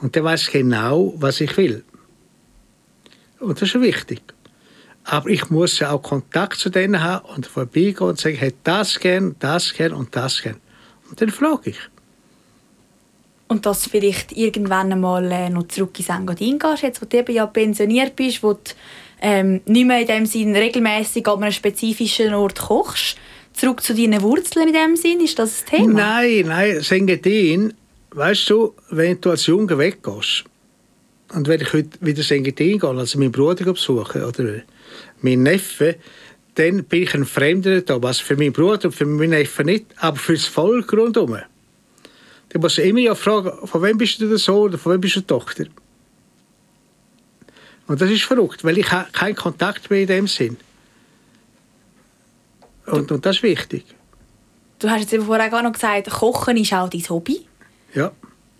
Und 0.00 0.14
der 0.14 0.24
weiß 0.24 0.50
genau, 0.50 1.12
was 1.16 1.42
ich 1.42 1.56
will. 1.58 1.84
Und 3.38 3.60
das 3.60 3.74
ist 3.74 3.80
wichtig. 3.80 4.22
Aber 5.04 5.28
ich 5.28 5.50
muss 5.50 5.78
ja 5.78 5.90
auch 5.90 6.02
Kontakt 6.02 6.58
zu 6.58 6.70
denen 6.70 7.02
haben 7.02 7.26
und 7.26 7.46
vorbeigehen 7.46 8.08
und 8.08 8.18
sagen, 8.18 8.36
hätte 8.36 8.56
das 8.64 8.98
gern, 8.98 9.36
das 9.38 9.74
gern 9.74 9.92
und 9.92 10.16
das 10.16 10.42
gern. 10.42 10.56
Und 11.10 11.20
dann 11.20 11.28
frage 11.28 11.70
ich. 11.70 11.78
Und 13.46 13.66
dass 13.66 13.86
vielleicht 13.86 14.32
irgendwann 14.32 14.90
einmal 14.90 15.30
äh, 15.30 15.50
noch 15.50 15.68
zurück 15.68 16.00
in 16.00 16.06
Engadin 16.06 16.58
gehst, 16.58 16.82
jetzt 16.82 17.02
wo 17.02 17.06
du 17.06 17.18
eben 17.18 17.34
ja 17.34 17.46
pensioniert 17.46 18.16
bist, 18.16 18.42
wo 18.42 18.54
du 18.54 18.60
ähm, 19.20 19.60
nicht 19.66 19.86
mehr 19.86 20.00
in 20.00 20.06
dem 20.06 20.26
Sinn 20.26 20.54
regelmäßig 20.54 21.26
an 21.26 21.42
einem 21.42 21.52
spezifischen 21.52 22.34
Ort 22.34 22.60
kochst. 22.60 23.16
Zurück 23.52 23.82
zu 23.82 23.94
deinen 23.94 24.20
Wurzeln 24.22 24.68
in 24.68 24.74
dem 24.74 24.96
Sinn, 24.96 25.20
ist 25.20 25.38
das 25.38 25.60
das 25.60 25.64
Thema? 25.64 25.92
Nein, 25.92 26.44
nein, 26.46 26.80
Sengetin, 26.80 27.72
weißt 28.10 28.50
du, 28.50 28.74
wenn 28.90 29.20
du 29.20 29.30
als 29.30 29.46
Junge 29.46 29.78
weggehst 29.78 30.44
und 31.32 31.48
wenn 31.48 31.60
ich 31.60 31.72
heute 31.72 31.90
wieder 32.00 32.22
Sengetin 32.22 32.78
gehe, 32.78 32.90
also 32.90 33.18
meinen 33.18 33.32
Bruder 33.32 33.72
besuche 33.72 34.26
oder 34.26 34.62
meinen 35.20 35.42
Neffe, 35.44 35.96
dann 36.54 36.84
bin 36.84 37.02
ich 37.02 37.14
ein 37.14 37.24
Fremder 37.24 37.80
da, 37.80 38.02
was 38.02 38.20
für 38.20 38.36
meinen 38.36 38.52
Bruder 38.52 38.86
und 38.86 38.92
für 38.94 39.06
meinen 39.06 39.30
Neffen 39.30 39.66
nicht, 39.66 39.86
aber 39.96 40.16
für 40.16 40.34
das 40.34 40.46
Volk 40.46 40.92
rundherum. 40.92 41.38
Du 42.50 42.60
musst 42.60 42.78
immer 42.78 43.00
ja 43.00 43.14
fragen, 43.14 43.66
von 43.66 43.82
wem 43.82 43.98
bist 43.98 44.20
du 44.20 44.28
der 44.28 44.38
Sohn 44.38 44.68
oder 44.68 44.78
von 44.78 44.92
wem 44.92 45.00
bist 45.00 45.16
du 45.16 45.20
die 45.20 45.26
Tochter? 45.26 45.64
Und 47.86 48.00
das 48.00 48.10
ist 48.10 48.22
verrückt, 48.22 48.64
weil 48.64 48.78
ich 48.78 48.90
habe 48.90 49.10
keinen 49.12 49.34
Kontakt 49.34 49.90
mehr 49.90 50.00
in 50.00 50.06
dem 50.06 50.26
Sinn. 50.26 50.56
Und, 52.86 53.10
und 53.12 53.24
das 53.24 53.36
ist 53.36 53.42
wichtig. 53.42 53.84
Du 54.78 54.90
hast 54.90 55.00
jetzt 55.00 55.12
eben 55.12 55.24
vorher 55.24 55.52
auch 55.52 55.62
noch 55.62 55.72
gesagt, 55.72 56.10
Kochen 56.10 56.56
ist 56.56 56.72
auch 56.72 56.88
dein 56.88 57.08
Hobby. 57.08 57.46
Ja. 57.94 58.12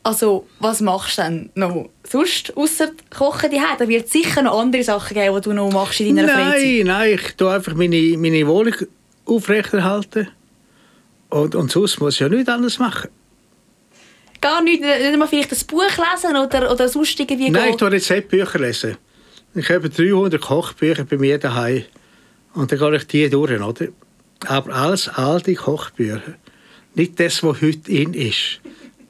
Also, 0.03 0.47
was 0.61 0.81
machst 0.81 1.17
du 1.17 1.23
denn 1.23 1.51
noch 1.55 1.89
sonst, 2.07 2.55
außer 2.57 2.91
Kochen 3.17 3.51
die 3.51 3.61
Da 3.79 3.89
wird 3.89 4.07
es 4.07 4.13
sicher 4.13 4.43
noch 4.43 4.61
andere 4.61 4.85
Sachen 4.85 5.15
geben, 5.15 5.35
die 5.37 5.41
du 5.41 5.53
noch 5.55 5.73
machst 5.73 6.01
in 6.01 6.15
deiner 6.15 6.29
Freizeit. 6.29 6.63
Nein, 6.63 6.87
nein, 6.87 7.15
ich 7.15 7.35
tue 7.37 7.51
einfach 7.51 7.75
meine, 7.75 8.17
meine 8.19 8.47
Wohnung 8.47 8.75
aufrechterhalten. 9.25 10.29
Und, 11.31 11.55
und 11.55 11.71
sonst 11.71 11.99
muss 12.01 12.15
ich 12.15 12.21
ja 12.21 12.29
nichts 12.29 12.49
anderes 12.51 12.79
machen. 12.79 13.11
Gar 14.43 14.63
nicht, 14.63 14.83
nicht 14.83 15.19
mal 15.19 15.27
vielleicht 15.27 15.53
ein 15.53 15.67
Buch 15.67 15.83
lesen 15.83 16.37
oder, 16.37 16.71
oder 16.71 16.89
sonst 16.89 17.19
irgendwie 17.19 17.49
Nein, 17.49 17.71
ich 17.71 17.77
tue 17.77 17.91
Rezeptbücher 17.91 18.59
lesen. 18.59 18.99
Ich 19.57 19.71
habe 19.71 19.89
300 19.89 20.41
Kochbücher 20.41 21.05
bei 21.05 21.17
mir 21.17 21.39
daheim 21.39 21.85
Und 22.55 22.73
dann 22.73 22.79
gehe 22.79 22.97
ich 22.97 23.07
die 23.07 23.31
durch, 23.31 23.61
oder? 23.61 23.87
Aber 24.47 24.75
alles 24.75 25.09
alte 25.09 25.55
Kochbücher. 25.55 26.35
Nicht 26.95 27.21
das, 27.21 27.41
was 27.45 27.63
heute 27.63 27.91
in 27.91 28.15
ist. 28.15 28.61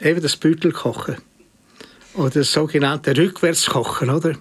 Eben 0.01 0.21
das 0.21 0.37
Büttelkochen. 0.37 1.17
Oder 2.13 2.31
das 2.31 2.53
sogenannte 2.53 3.17
Rückwärtskochen, 3.17 4.11
oder? 4.11 4.37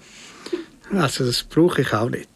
Also 0.91 1.25
das 1.25 1.43
brauche 1.43 1.81
ich 1.81 1.93
auch 1.93 2.09
nicht. 2.09 2.29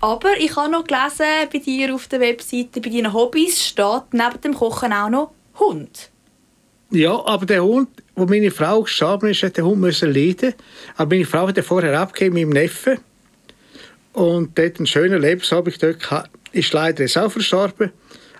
Aber 0.00 0.36
ich 0.38 0.54
habe 0.56 0.70
noch 0.70 0.84
gelesen, 0.84 1.48
bei 1.50 1.58
dir 1.58 1.94
auf 1.94 2.06
der 2.06 2.20
Webseite, 2.20 2.82
bei 2.82 2.90
deinen 2.90 3.14
Hobbys 3.14 3.64
steht 3.66 4.12
neben 4.12 4.40
dem 4.44 4.54
Kochen 4.54 4.92
auch 4.92 5.08
noch 5.08 5.32
Hund. 5.58 6.10
Ja, 6.90 7.24
aber 7.24 7.46
der 7.46 7.62
Hund, 7.62 7.88
wo 8.16 8.26
meine 8.26 8.50
Frau 8.50 8.82
gestorben 8.82 9.30
ist, 9.30 9.42
hat 9.44 9.56
der 9.56 9.64
Hund 9.64 9.80
müssen 9.80 10.12
leiden. 10.12 10.54
Aber 10.96 11.14
meine 11.14 11.24
Frau 11.24 11.46
hat 11.46 11.56
ihn 11.56 11.62
vorher 11.62 11.98
abgegeben, 11.98 12.34
meinem 12.34 12.50
Neffen. 12.50 12.98
Und 14.12 14.58
dort 14.58 14.78
einen 14.78 14.86
schönen 14.86 15.20
Lebensabend 15.20 15.80
dort 15.80 16.00
gehabt. 16.00 16.30
Ist 16.52 16.72
leider 16.72 17.02
jetzt 17.04 17.16
auch 17.16 17.30
verstorben. 17.30 17.92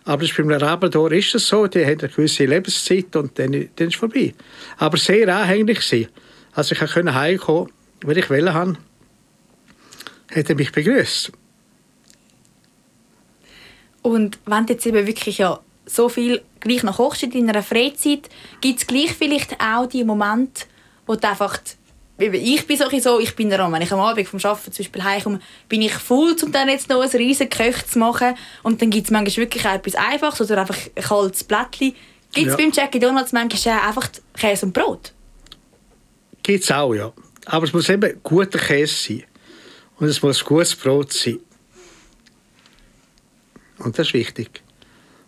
Aber 0.05 0.23
das 0.23 0.31
ist 0.31 0.37
beim 0.37 0.51
Labrador 0.51 1.13
ist 1.13 1.35
es 1.35 1.47
so, 1.47 1.69
die 1.69 1.85
haben 1.85 2.01
eine 2.01 2.09
gewisse 2.09 2.45
Lebenszeit 2.45 3.15
und 3.15 3.39
dann, 3.39 3.53
dann 3.53 3.89
ist 3.89 3.95
es 3.95 3.95
vorbei. 3.95 4.35
Aber 4.79 4.97
sehr 4.97 5.29
anhänglich 5.35 5.79
gewesen. 5.79 6.09
Also 6.53 6.75
ich 6.75 6.81
konnte 6.81 7.15
heimkommen, 7.15 7.71
wenn 8.05 8.19
ich 8.19 8.29
wollte 8.29 8.53
haben, 8.53 8.79
hat 10.35 10.49
er 10.49 10.57
mich 10.57 10.73
begrüßt. 10.73 11.31
Und 14.03 14.39
wenn 14.47 14.67
jetzt 14.67 14.87
eben 14.87 15.07
wirklich 15.07 15.39
ja 15.39 15.61
so 15.87 16.09
viel 16.09 16.43
gleich 16.61 16.83
noch 16.83 16.97
kochst 16.97 17.23
in 17.23 17.47
deiner 17.47 17.63
Freizeit, 17.63 18.29
gibt 18.61 18.81
es 18.81 18.87
gleich 18.87 19.13
vielleicht 19.13 19.61
auch 19.61 19.87
die 19.87 20.05
Momente, 20.05 20.67
wo 21.07 21.15
du 21.17 21.29
einfach 21.29 21.59
ich 22.23 22.67
bin 22.67 22.77
so, 23.01 23.19
ich 23.19 23.35
bin 23.35 23.49
daran, 23.49 23.73
wenn 23.73 23.81
ich 23.81 23.93
am 23.93 24.01
Abend 24.01 24.29
vom 24.29 24.39
Arbeiten 24.45 24.73
zum 24.73 24.85
Beispiel 24.85 25.03
heimkomme, 25.03 25.41
bin 25.71 25.81
ich 25.81 25.95
voll, 25.95 26.37
um 26.43 26.53
dann 26.53 26.69
jetzt 26.69 26.91
noch 26.91 27.01
ein 27.01 27.09
riesiges 27.09 27.57
Köch 27.57 27.87
zu 27.87 27.99
machen. 27.99 28.35
Und 28.63 28.83
dann 28.83 28.91
gibt 28.91 29.07
es 29.07 29.11
manchmal 29.11 29.45
wirklich 29.45 29.67
auch 29.67 29.73
etwas 29.73 29.95
Einfaches 29.95 30.51
oder 30.51 30.61
einfach 30.61 30.77
ein 30.77 31.03
kaltes 31.03 31.45
Blättchen. 31.45 31.95
Gibt 32.33 32.47
es 32.47 32.53
ja. 32.53 32.57
beim 32.57 32.73
Jackie 32.73 32.99
Donuts 32.99 33.33
manchmal 33.33 33.81
einfach 33.81 34.09
Käse 34.35 34.67
und 34.67 34.75
Brot? 34.75 35.13
Gibt 36.43 36.65
es 36.65 36.71
auch, 36.71 36.93
ja. 36.95 37.11
Aber 37.47 37.65
es 37.65 37.73
muss 37.73 37.89
eben 37.89 38.21
guter 38.23 38.59
Käse 38.59 38.95
sein. 38.95 39.25
Und 39.99 40.09
es 40.09 40.21
muss 40.21 40.45
gutes 40.45 40.77
Brot 40.77 41.13
sein. 41.13 41.41
Und 43.79 43.99
das 43.99 44.09
ist 44.09 44.15
wichtig. 44.15 44.63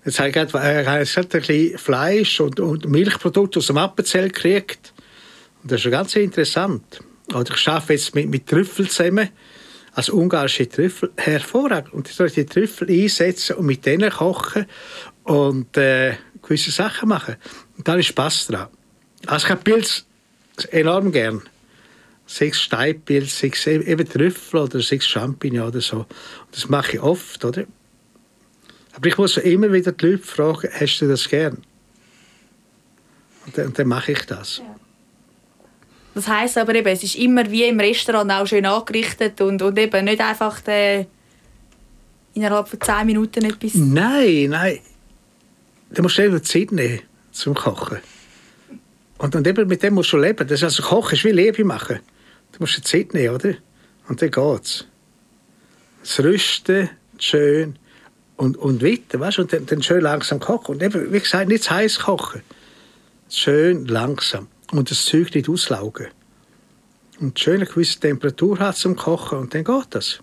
Jetzt 0.05 0.19
gerade, 0.19 0.59
äh, 0.59 0.87
ein 0.87 1.07
bisschen 1.29 1.79
Fleisch 1.79 2.41
und, 2.41 2.59
und 2.59 2.89
Milchprodukte 2.89 3.61
aus 3.61 3.69
dem 3.69 3.79
Appenzell 3.79 4.29
gekriegt. 4.29 4.93
Und 5.63 5.71
das 5.71 5.85
ist 5.85 5.91
ganz 5.91 6.17
interessant. 6.17 7.01
Oder 7.33 7.55
ich 7.55 7.69
arbeite 7.69 7.93
jetzt 7.93 8.15
mit, 8.15 8.29
mit 8.29 8.47
Trüffel 8.49 8.89
zusammen, 8.89 9.29
als 9.93 10.09
ungarische 10.09 10.69
Trüffel, 10.69 11.13
hervorragend. 11.17 11.93
Und 11.93 12.09
ich 12.09 12.17
soll 12.17 12.31
die 12.31 12.47
Trüffel 12.47 12.91
einsetzen 12.91 13.57
und 13.57 13.67
mit 13.67 13.87
denen 13.87 14.11
kochen 14.11 14.67
und 15.23 15.77
äh, 15.77 16.15
gewisse 16.43 16.73
Sachen 16.73 17.09
machen. 17.09 17.37
Und 17.77 17.87
da 17.87 17.95
ist 17.95 18.07
Spaß 18.07 18.49
dran. 18.49 18.69
Also 19.27 19.47
ich 19.47 19.51
habe 19.53 19.63
Pilz 19.63 20.05
enorm 20.71 21.13
gern. 21.13 21.43
Sechs 22.27 22.63
Steinpilz, 22.63 23.39
sechs 23.39 23.67
eben 23.67 24.09
Trüffel 24.09 24.61
oder 24.61 24.81
sechs 24.81 25.07
Champignon 25.07 25.69
oder 25.69 25.81
so. 25.81 25.99
Und 25.99 26.07
das 26.51 26.69
mache 26.69 26.95
ich 26.95 27.01
oft, 27.01 27.45
oder? 27.45 27.67
Aber 28.95 29.07
ich 29.07 29.17
muss 29.17 29.37
immer 29.39 29.73
wieder 29.73 29.93
die 29.93 30.07
Leute 30.07 30.23
fragen, 30.23 30.69
hast 30.73 30.99
du 31.01 31.09
das 31.09 31.29
gern? 31.29 31.59
Und 33.47 33.59
dann, 33.59 33.73
dann 33.73 33.89
mache 33.89 34.13
ich 34.13 34.27
das. 34.27 34.59
Ja. 34.59 34.77
Das 36.15 36.29
heisst 36.29 36.59
aber 36.59 36.75
eben, 36.75 36.89
es 36.89 37.03
ist 37.03 37.15
immer 37.15 37.51
wie 37.51 37.65
im 37.65 37.81
Restaurant 37.81 38.31
auch 38.31 38.47
schön 38.47 38.67
angerichtet 38.67 39.41
und, 39.41 39.63
und 39.63 39.79
eben 39.79 40.05
nicht 40.05 40.21
einfach 40.21 40.61
der, 40.61 41.07
innerhalb 42.35 42.69
von 42.69 42.81
10 42.81 43.07
Minuten 43.07 43.45
etwas... 43.47 43.75
Nein, 43.75 44.49
nein. 44.51 44.79
Da 45.91 46.03
musst 46.03 46.19
du 46.19 46.25
eben 46.25 46.43
Zeit 46.43 46.71
nehmen 46.71 47.01
zum 47.31 47.55
Kochen. 47.55 47.99
Und, 49.19 49.35
und 49.35 49.47
eben 49.47 49.67
mit 49.67 49.83
dem 49.83 49.95
musst 49.95 50.13
du 50.13 50.19
leben. 50.19 50.47
Das 50.47 50.61
ist 50.61 50.65
also 50.65 50.83
Kochen 50.83 51.15
ist 51.15 51.25
wie 51.25 51.31
Leben 51.31 51.67
machen. 51.67 52.01
Du 52.53 52.59
musst 52.61 52.77
dir 52.77 52.83
Zeit 52.83 53.15
nehmen, 53.15 53.35
oder? 53.35 53.55
Und 54.09 54.21
dann 54.21 54.31
geht's. 54.31 54.87
Das 56.03 56.21
Rüsten, 56.21 56.91
schön 57.19 57.79
und, 58.43 58.57
und 58.57 58.83
weiter, 58.83 59.21
weißt 59.21 59.39
du? 59.39 59.43
Und 59.43 59.53
dann, 59.53 59.67
dann 59.67 59.83
schön 59.83 60.01
langsam 60.01 60.41
kochen. 60.41 60.75
Und 60.75 60.83
eben, 60.83 61.13
wie 61.13 61.21
gesagt, 61.21 61.49
nicht 61.49 61.63
zu 61.63 61.71
heiß 61.71 62.01
kochen. 62.01 62.43
Schön 63.31 63.87
langsam 63.87 64.49
und 64.73 64.91
das 64.91 65.05
Zeug 65.05 65.33
nicht 65.33 65.49
auslaugen. 65.49 66.09
Und 67.21 67.39
schön 67.39 67.57
eine 67.57 67.67
gewisse 67.67 68.01
Temperatur 68.01 68.59
hat 68.59 68.77
zum 68.77 68.97
Kochen 68.97 69.39
und 69.39 69.55
dann 69.55 69.63
geht 69.63 69.87
das. 69.91 70.19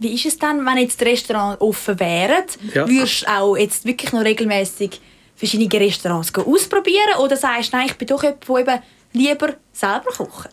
Wie 0.00 0.12
ist 0.12 0.26
es 0.26 0.38
dann, 0.38 0.66
wenn 0.66 0.78
jetzt 0.78 1.00
die 1.00 1.04
Restaurants 1.04 1.60
offen 1.60 2.00
wären? 2.00 2.44
Ja. 2.74 2.88
Würdest 2.88 3.22
du 3.22 3.30
auch 3.30 3.56
jetzt 3.56 3.84
wirklich 3.84 4.12
noch 4.12 4.24
regelmäßig 4.24 5.00
verschiedene 5.36 5.80
Restaurants 5.80 6.34
ausprobieren 6.34 7.16
oder 7.20 7.36
sagst 7.36 7.72
du, 7.72 7.76
nein, 7.76 7.86
ich 7.86 7.94
bin 7.94 8.08
doch 8.08 8.24
jemand, 8.24 8.48
der 8.48 8.60
eben 8.60 8.82
lieber 9.12 9.54
selber 9.72 10.10
kocht? 10.16 10.50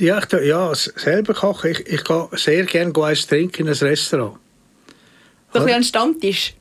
Ja, 0.00 0.18
ich, 0.18 0.32
ja 0.32 0.74
selber 0.74 1.32
kochen. 1.32 1.70
Ich, 1.70 1.86
ich 1.86 2.02
gehe 2.02 2.28
sehr 2.32 2.64
gerne 2.64 2.92
eins 3.04 3.26
trinken 3.28 3.68
in 3.68 3.72
ein 3.72 3.78
Restaurant. 3.78 4.38
So 5.60 5.64
ein 5.64 5.84
Stammtisch? 5.84 6.54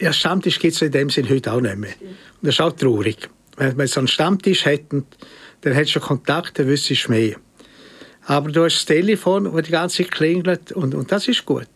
Ja, 0.00 0.12
Stammtisch 0.12 0.58
gibt 0.58 0.74
es 0.74 0.82
in 0.82 0.92
dem 0.92 1.10
Sinne 1.10 1.30
heute 1.30 1.52
auch 1.52 1.60
nicht 1.60 1.76
mehr. 1.76 1.94
Und 2.00 2.16
das 2.42 2.54
ist 2.54 2.60
auch 2.60 2.72
traurig. 2.72 3.28
Wenn 3.56 3.76
wir 3.78 3.86
so 3.86 4.00
einen 4.00 4.08
Stammtisch 4.08 4.64
hätten, 4.64 5.06
dann 5.60 5.74
hättest 5.74 5.96
du 5.96 6.00
Kontakt, 6.00 6.58
dann 6.58 6.66
wüsstest 6.66 7.06
du 7.06 7.12
mehr. 7.12 7.36
Aber 8.26 8.50
du 8.50 8.64
hast 8.64 8.76
das 8.76 8.84
Telefon, 8.86 9.44
das 9.44 9.62
die 9.62 9.70
ganze 9.70 9.98
Zeit 9.98 10.12
klingelt 10.12 10.72
und, 10.72 10.94
und 10.94 11.10
das 11.10 11.28
ist 11.28 11.44
gut. 11.44 11.68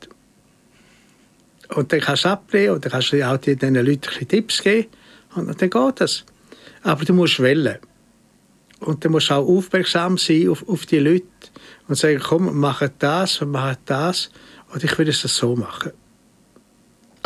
Und 1.74 1.92
dann 1.92 2.00
kannst 2.00 2.24
du 2.24 2.28
ablehnen 2.28 2.74
und 2.74 2.84
dann 2.84 2.92
kannst 2.92 3.12
du 3.12 3.28
auch 3.28 3.36
diesen 3.36 3.74
Leuten 3.74 4.28
Tipps 4.28 4.62
geben 4.62 4.88
und, 5.34 5.48
und 5.48 5.60
dann 5.60 5.70
geht 5.70 6.00
das. 6.00 6.24
Aber 6.82 7.04
du 7.04 7.12
musst 7.14 7.40
wählen. 7.40 7.78
Und 8.80 9.04
du 9.04 9.10
musst 9.10 9.32
auch 9.32 9.46
aufmerksam 9.46 10.18
sein 10.18 10.48
auf, 10.48 10.68
auf 10.68 10.86
die 10.86 10.98
Leute 10.98 11.24
und 11.88 11.96
sagen, 11.96 12.20
komm, 12.22 12.58
machen 12.58 12.90
das, 12.98 13.40
machen 13.40 13.78
das 13.86 14.30
und 14.72 14.84
ich 14.84 14.96
will 14.98 15.08
es 15.08 15.22
so 15.22 15.56
machen. 15.56 15.92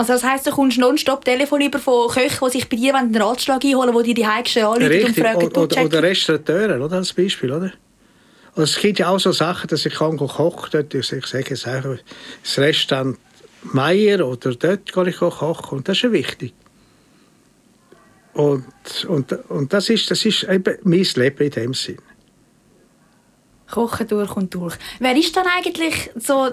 Also 0.01 0.15
das 0.15 0.25
heisst, 0.25 0.47
du 0.47 0.51
kommst 0.51 0.79
nonstop 0.79 1.27
Telefon 1.27 1.61
über 1.61 1.79
von 1.79 2.09
Köchen, 2.09 2.39
die 2.47 2.51
sich 2.53 2.67
bei 2.71 2.77
dir 2.79 2.95
einen 2.95 3.15
Ratschlag 3.15 3.63
einholen, 3.63 3.95
die 3.99 4.15
dir 4.15 4.25
die 4.25 4.25
anrufen 4.25 5.05
und 5.05 5.15
fragen, 5.15 5.47
oder, 5.49 5.61
oder, 5.61 5.85
oder 5.85 6.03
Restaurateuren, 6.03 6.81
oder, 6.81 6.97
als 6.97 7.13
Beispiel, 7.13 7.53
oder? 7.53 7.71
Also 8.55 8.63
es 8.63 8.81
gibt 8.81 8.99
ja 8.99 9.11
auch 9.11 9.19
so 9.19 9.31
Sachen, 9.31 9.69
dass 9.69 9.85
ich 9.85 9.93
kann 9.93 10.17
kochen 10.17 10.71
dort, 10.73 10.95
ich 10.95 11.07
sage 11.07 11.51
jetzt 11.51 11.69
einfach, 11.69 11.99
das 12.43 12.59
Restaurant 12.59 13.19
Meier 13.63 14.27
oder 14.27 14.55
dort 14.55 14.91
kann 14.91 15.07
ich 15.07 15.19
kochen 15.19 15.77
und 15.77 15.87
das 15.87 15.99
ist 15.99 16.05
ja 16.05 16.13
wichtig. 16.13 16.55
Und, 18.33 18.65
und, 19.07 19.33
und 19.51 19.71
das, 19.71 19.91
ist, 19.91 20.11
das 20.11 20.25
ist 20.25 20.45
eben 20.45 20.79
mein 20.83 21.07
Leben 21.15 21.45
in 21.45 21.51
dem 21.51 21.75
Sinn. 21.75 21.99
Kochen 23.71 24.09
durch 24.09 24.35
und 24.35 24.55
durch. 24.55 24.77
Wer 24.99 25.15
ist 25.15 25.37
dann 25.37 25.47
eigentlich 25.47 26.09
so, 26.17 26.53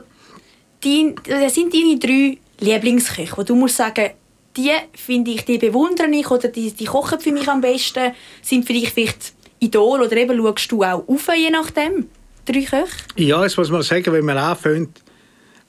dein, 0.83 1.15
das 1.23 1.55
sind 1.55 1.73
deine 1.73 1.97
drei 1.97 2.39
Lieblingsköche, 2.59 3.37
wo 3.37 3.43
du 3.43 3.55
musst 3.55 3.77
sagen, 3.77 4.11
die 4.55 4.71
finde 4.93 5.31
ich, 5.31 5.45
die 5.45 5.57
bewundere 5.57 6.09
ich 6.09 6.29
oder 6.29 6.47
die, 6.47 6.71
die 6.71 6.85
kochen 6.85 7.19
für 7.19 7.31
mich 7.31 7.47
am 7.47 7.61
besten, 7.61 8.11
sind 8.41 8.65
für 8.65 8.73
dich 8.73 8.91
vielleicht 8.91 9.33
Idol 9.59 10.01
oder 10.01 10.17
eben 10.17 10.37
schaust 10.37 10.71
du 10.71 10.83
auch 10.83 11.07
auf, 11.07 11.27
je 11.35 11.49
nachdem? 11.49 12.09
Drei 12.45 12.61
Köche? 12.61 12.85
Ja, 13.15 13.43
jetzt 13.43 13.57
muss 13.57 13.69
man 13.69 13.81
sagen, 13.81 14.11
wenn 14.13 14.25
man 14.25 14.37
anfängt, 14.37 15.01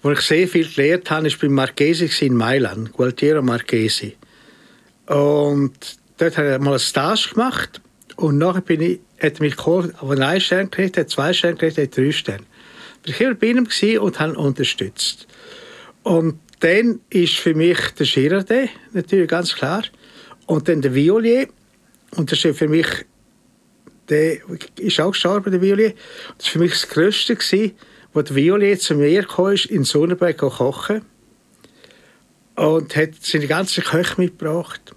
wo 0.02 0.12
ich 0.12 0.20
sehr 0.20 0.46
viel 0.46 0.68
gelernt 0.68 1.10
habe, 1.10 1.30
war 1.30 1.38
bei 1.40 1.48
Marchesi 1.48 2.26
in 2.26 2.34
Mailand, 2.34 2.92
Gualtiero 2.92 3.42
Marchesi. 3.42 4.16
Und 5.06 5.98
dort 6.18 6.36
habe 6.36 6.54
ich 6.54 6.58
mal 6.60 6.70
einen 6.70 6.78
Stage 6.78 7.30
gemacht 7.34 7.80
und 8.16 8.38
nachher 8.38 8.60
bin 8.60 8.80
ich, 8.80 9.00
hat 9.20 9.40
mich 9.40 9.56
geholt, 9.56 9.94
aber 10.00 10.18
einen 10.18 10.40
Stern 10.40 10.70
gekriegt, 10.70 10.96
hat 10.96 11.10
zwei 11.10 11.32
Sterne 11.32 11.56
gekriegt, 11.56 11.78
hat 11.78 11.96
drei 11.96 12.12
Sterne. 12.12 12.44
Ich 13.04 13.20
war 13.20 13.34
bei 13.34 13.48
ihm 13.48 13.66
und 14.00 14.20
habe 14.20 14.32
ihn 14.32 14.36
unterstützt. 14.36 15.27
Und 16.02 16.40
dann 16.60 17.00
ist 17.10 17.34
für 17.34 17.54
mich 17.54 17.78
der 17.98 18.06
Girardet, 18.06 18.70
natürlich 18.92 19.28
ganz 19.28 19.54
klar. 19.54 19.84
Und 20.46 20.68
dann 20.68 20.82
der 20.82 20.94
Violier. 20.94 21.48
Und 22.16 22.32
das 22.32 22.44
ist 22.44 22.58
für 22.58 22.68
mich, 22.68 22.86
der 24.08 24.38
ist 24.76 25.00
auch 25.00 25.12
gestorben, 25.12 25.50
der 25.52 25.60
Violier. 25.60 25.94
Das 26.38 26.46
war 26.46 26.52
für 26.52 26.58
mich 26.58 26.72
das 26.72 26.88
Größte, 26.88 27.36
gewesen, 27.36 27.72
wo 28.12 28.22
der 28.22 28.34
Violier 28.34 28.78
zu 28.78 28.94
mir 28.94 29.24
kam, 29.24 29.54
in 29.68 29.84
Sonnenberg 29.84 30.38
kochen. 30.38 31.02
Und 32.56 32.96
hat 32.96 33.10
seine 33.20 33.46
ganze 33.46 33.82
Köche 33.82 34.20
mitgebracht. 34.20 34.94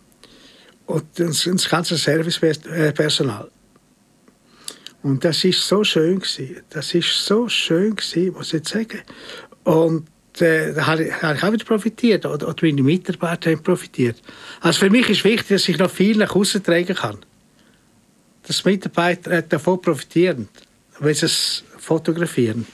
Und 0.87 1.05
das, 1.15 1.69
ganze 1.69 1.95
Servicepersonal. 1.95 3.51
Und 5.03 5.23
das 5.23 5.43
ist 5.43 5.67
so 5.67 5.83
schön. 5.83 6.21
Das 6.69 6.93
ist 6.93 7.25
so 7.25 7.47
schön 7.47 7.95
muss 8.33 8.53
ich 8.53 8.67
sagen. 8.67 9.01
Und 9.63 10.07
da 10.37 10.87
habe 10.87 11.03
ich, 11.03 11.43
auch 11.43 11.51
wieder 11.51 11.65
profitiert 11.65 12.25
oder, 12.25 12.47
oder 12.47 12.65
meine 12.65 12.83
Mitarbeiter 12.83 13.51
haben 13.51 13.63
profitiert. 13.63 14.21
Also 14.61 14.79
für 14.79 14.89
mich 14.89 15.09
ist 15.09 15.23
wichtig, 15.23 15.47
dass 15.49 15.67
ich 15.67 15.77
noch 15.77 15.91
viel 15.91 16.17
nach 16.17 16.35
außen 16.35 16.63
tragen 16.63 16.95
kann. 16.95 17.17
Dass 18.47 18.63
Mitarbeiter 18.65 19.41
davon 19.41 19.81
profitieren, 19.81 20.47
wenn 20.99 21.13
sie 21.13 21.25
es 21.25 21.63
fotografieren. 21.77 22.65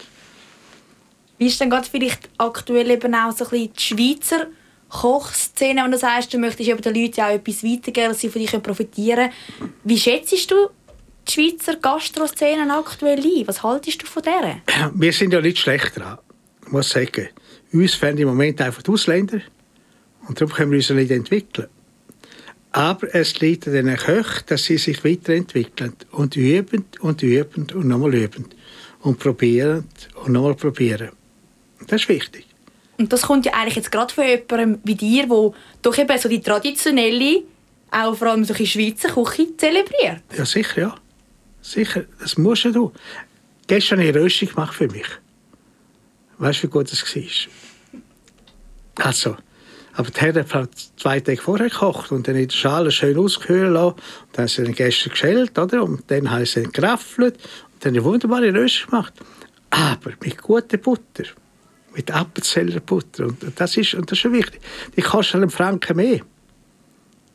Wie 1.37 1.47
ist 1.47 1.59
denn 1.59 1.69
gerade 1.69 1.87
vielleicht 1.89 2.29
aktuell 2.37 2.89
eben 2.89 3.13
auch 3.13 3.31
so 3.31 3.45
ein 3.45 3.49
bisschen 3.49 3.73
die 3.73 3.81
Schweizer 3.81 4.47
Kochszene, 4.89 5.83
wenn 5.83 5.91
du 5.91 5.97
sagst, 5.97 6.33
du 6.33 6.37
möchtest 6.37 6.69
eben 6.69 6.81
den 6.81 6.95
Leuten 6.95 7.21
auch 7.21 7.29
etwas 7.29 7.63
weitergeben, 7.63 8.09
dass 8.09 8.21
sie 8.21 8.29
von 8.29 8.41
dir 8.41 8.59
profitieren 8.59 9.29
können. 9.57 9.73
Wie 9.83 9.97
schätzt 9.97 10.49
du 10.49 10.69
die 11.27 11.31
Schweizer 11.31 11.75
Gastroszene 11.75 12.73
aktuell 12.73 13.19
ein? 13.19 13.47
Was 13.47 13.63
haltest 13.63 14.01
du 14.01 14.05
von 14.05 14.23
der? 14.23 14.61
Wir 14.93 15.11
sind 15.11 15.33
ja 15.33 15.41
nicht 15.41 15.57
schlecht 15.57 15.97
dran, 15.97 16.17
muss 16.69 16.87
ich 16.87 16.93
sagen. 16.93 17.29
Uns 17.73 17.95
fehlen 17.95 18.17
im 18.17 18.27
Moment 18.29 18.61
einfach 18.61 18.81
die 18.81 18.91
Ausländer 18.91 19.41
und 20.27 20.39
darum 20.39 20.53
können 20.53 20.71
wir 20.71 20.77
uns 20.77 20.89
nicht 20.89 21.11
entwickeln. 21.11 21.67
Aber 22.71 23.13
es 23.15 23.39
liegt 23.39 23.67
an 23.67 23.73
den 23.73 23.95
Köchen, 23.95 24.43
dass 24.47 24.65
sie 24.65 24.77
sich 24.77 25.03
weiterentwickeln 25.03 25.93
und 26.11 26.35
üben 26.35 26.85
und 26.99 27.23
üben 27.23 27.67
und 27.73 27.85
nochmal 27.87 28.13
üben 28.13 28.45
und 29.01 29.19
probieren 29.19 29.85
und 30.15 30.33
nochmal 30.33 30.55
probieren. 30.55 31.09
Das 31.87 32.01
ist 32.01 32.09
wichtig. 32.09 32.45
Und 32.97 33.13
das 33.13 33.23
kommt 33.23 33.45
ja 33.45 33.53
eigentlich 33.53 33.75
jetzt 33.75 33.91
gerade 33.91 34.13
von 34.13 34.25
jemandem 34.25 34.79
wie 34.83 34.95
dir, 34.95 35.29
wo 35.29 35.53
doch 35.81 35.97
eben 35.97 36.17
so 36.17 36.27
die 36.27 36.41
traditionelle, 36.41 37.43
auch 37.91 38.15
vor 38.15 38.29
allem 38.29 38.43
so 38.43 38.53
die 38.53 38.67
Schweizer 38.67 39.09
Küche 39.09 39.55
zelebriert. 39.55 40.21
Ja, 40.35 40.45
sicher, 40.45 40.81
ja. 40.81 40.95
Sicher, 41.61 42.05
das 42.19 42.37
musst 42.37 42.65
du. 42.65 42.91
Gestern 43.67 43.99
eine 43.99 44.15
Röstung 44.15 44.49
gemacht 44.49 44.73
für 44.73 44.87
mich. 44.87 45.07
Weißt 46.37 46.59
du, 46.59 46.67
wie 46.67 46.71
gut 46.71 46.91
das 46.91 47.03
war? 47.03 47.23
Also, 49.05 49.37
Aber 49.93 50.11
die 50.11 50.19
Herren 50.19 50.45
haben 50.53 50.69
zwei 50.95 51.19
Tage 51.19 51.41
vorher 51.41 51.69
gekocht 51.69 52.11
und 52.11 52.27
dann 52.27 52.35
in 52.35 52.47
der 52.47 52.55
Schale 52.55 52.91
schön 52.91 53.17
auskühlen 53.17 53.73
lassen. 53.73 53.95
Und 53.95 54.03
dann 54.33 54.43
haben 54.43 54.47
sie 54.47 54.63
den 54.63 54.75
Gästen 54.75 55.09
geschält, 55.09 55.57
oder? 55.57 55.83
Und 55.83 56.03
dann 56.11 56.29
haben 56.29 56.45
sie 56.45 56.63
geraffelt 56.63 57.35
und 57.73 57.83
dann 57.83 57.93
eine 57.93 58.03
wunderbare 58.03 58.53
Rösti 58.53 58.85
gemacht. 58.85 59.13
Aber 59.71 60.11
mit 60.21 60.41
guter 60.41 60.77
Butter. 60.77 61.23
Mit 61.95 62.11
Appenzeller 62.11 62.79
Butter. 62.79 63.25
Und 63.25 63.43
das 63.55 63.75
ist, 63.75 63.95
und 63.95 64.11
das 64.11 64.19
ist 64.19 64.21
schon 64.21 64.33
wichtig. 64.33 64.61
Die 64.95 65.01
kostet 65.01 65.41
einen 65.41 65.49
Franken 65.49 65.97
mehr. 65.97 66.21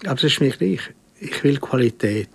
Aber 0.05 0.15
das 0.15 0.25
ist 0.25 0.41
mir 0.41 0.51
gleich. 0.51 0.81
Ich 1.19 1.43
will 1.43 1.59
Qualität. 1.59 2.29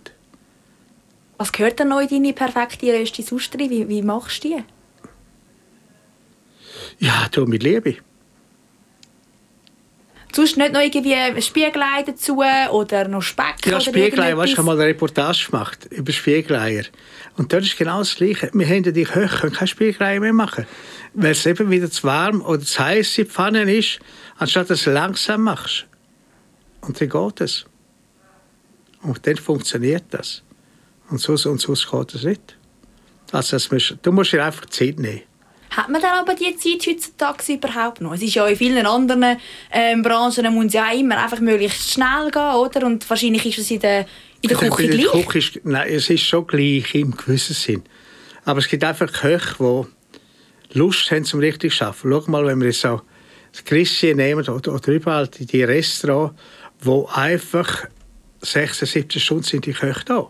Was 1.38 1.54
gehört 1.54 1.80
denn 1.80 1.90
noch 1.90 2.02
in 2.02 2.10
deine 2.10 2.34
perfekte 2.34 2.88
Rösti 2.88 3.24
Sustri? 3.24 3.70
Wie, 3.70 3.88
wie 3.88 4.02
machst 4.02 4.44
du 4.44 4.50
die? 4.50 4.64
Ja, 7.00 7.28
du 7.32 7.46
mit 7.46 7.64
Liebe. 7.64 7.98
Sonst 10.34 10.58
nicht 10.58 10.72
noch 10.72 10.82
irgendwie 10.82 11.42
Spiegelei 11.42 12.04
dazu 12.06 12.44
oder 12.72 13.08
noch 13.08 13.24
Speck 13.24 13.66
Ja, 13.66 13.78
oder 13.78 13.82
Spiegelei, 13.82 14.38
weißt 14.38 14.50
du, 14.50 14.52
ich 14.52 14.58
habe 14.58 14.68
mal 14.68 14.76
eine 14.76 14.86
Reportage 14.86 15.48
gemacht 15.50 15.86
über 15.90 16.12
Spiegeleier. 16.12 16.84
Und 17.38 17.52
dort 17.52 17.64
ist 17.64 17.78
genau 17.78 18.00
das 18.00 18.16
Gleiche. 18.16 18.52
Wir 18.54 18.68
haben 18.68 18.84
ja 18.84 18.92
die 18.92 19.04
Köche 19.04 19.36
können 19.36 19.54
keine 19.54 19.68
Spiegeleier 19.68 20.20
mehr 20.20 20.34
machen. 20.34 20.68
Weil 21.16 21.32
es 21.32 21.46
eben 21.46 21.72
wieder 21.72 21.90
zu 21.90 22.04
warm 22.04 22.42
oder 22.42 22.62
zu 22.62 22.84
heiß 22.84 23.18
in 23.18 23.24
die 23.24 23.32
Pfanne 23.32 23.76
ist, 23.76 24.00
anstatt 24.38 24.70
dass 24.70 24.84
du 24.84 24.92
es 24.92 24.94
langsam 24.94 25.42
machst. 25.44 25.88
Und 26.82 27.02
dann 27.02 27.10
geht 27.10 27.42
es. 27.42 27.66
Und 29.02 29.26
dann 29.26 29.38
funktioniert 29.38 30.06
das. 30.12 30.44
Und 31.10 31.20
so 31.20 31.32
und 31.50 31.60
so 31.60 31.74
geht 31.74 32.14
es 32.14 32.24
nicht. 32.24 32.58
Also 33.32 33.56
das 33.56 33.72
musst, 33.72 33.98
du 34.02 34.12
musst 34.12 34.34
dir 34.34 34.46
einfach 34.46 34.66
Zeit 34.68 35.00
nehmen. 35.00 35.22
Hat 35.70 35.90
man 35.90 36.02
dann 36.02 36.20
aber 36.20 36.34
die 36.34 36.56
Zeit 36.56 36.88
heutzutage 36.88 37.54
überhaupt 37.54 38.02
noch? 38.02 38.14
Es 38.14 38.22
ist 38.22 38.36
ja 38.36 38.48
in 38.48 38.56
vielen 38.56 38.86
anderen 38.86 39.38
ähm, 39.72 40.02
Branchen 40.02 40.54
muss 40.54 40.74
ja 40.74 40.88
auch 40.88 40.98
immer 40.98 41.18
einfach 41.18 41.40
möglichst 41.40 41.92
schnell 41.92 42.32
gehen, 42.32 42.56
oder? 42.56 42.86
Und 42.86 43.10
wahrscheinlich 43.10 43.46
ist 43.46 43.60
es 43.60 43.72
in 43.72 43.80
der, 43.80 44.06
in 44.42 44.50
der 44.50 44.56
Bei 44.56 44.70
Küche 44.70 44.90
der 44.90 44.98
gleich. 44.98 45.28
Küche 45.28 45.58
ist, 45.58 45.66
nein, 45.66 45.88
es 45.90 46.10
ist 46.10 46.24
schon 46.24 46.48
gleich 46.48 46.96
im 46.96 47.16
gewissen 47.16 47.54
Sinn. 47.54 47.84
Aber 48.46 48.60
es 48.60 48.68
gibt 48.68 48.84
einfach 48.84 49.12
Köche, 49.12 49.88
die 50.74 50.78
Lust 50.78 51.12
haben 51.12 51.26
zum 51.26 51.40
richtig 51.40 51.76
zu 51.76 51.86
arbeiten. 51.86 52.10
Schau 52.12 52.32
mal, 52.32 52.46
wenn 52.46 52.60
wir 52.60 52.68
jetzt 52.68 52.82
so 52.82 53.02
das 53.52 53.64
Christchen 53.64 54.18
nehmen 54.18 54.48
oder, 54.48 54.74
oder 54.74 54.88
überall 54.92 55.28
die, 55.28 55.46
die 55.46 55.64
Restaurants, 55.64 56.40
wo 56.80 57.10
einfach 57.14 57.88
16, 58.42 58.88
17 58.88 59.22
Stunden 59.22 59.44
sind 59.44 59.66
die 59.66 59.74
Köche 59.74 60.06
da. 60.06 60.30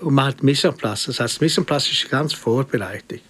Und 0.00 0.14
man 0.14 0.26
hat 0.26 0.42
Mise 0.42 0.68
en 0.68 0.76
place. 0.76 1.06
Das 1.06 1.20
heißt, 1.20 1.40
Mise 1.40 1.60
en 1.60 1.66
place 1.66 1.90
ist 1.90 2.04
die 2.04 2.08
ganze 2.08 2.36
Vorbereitung. 2.36 3.20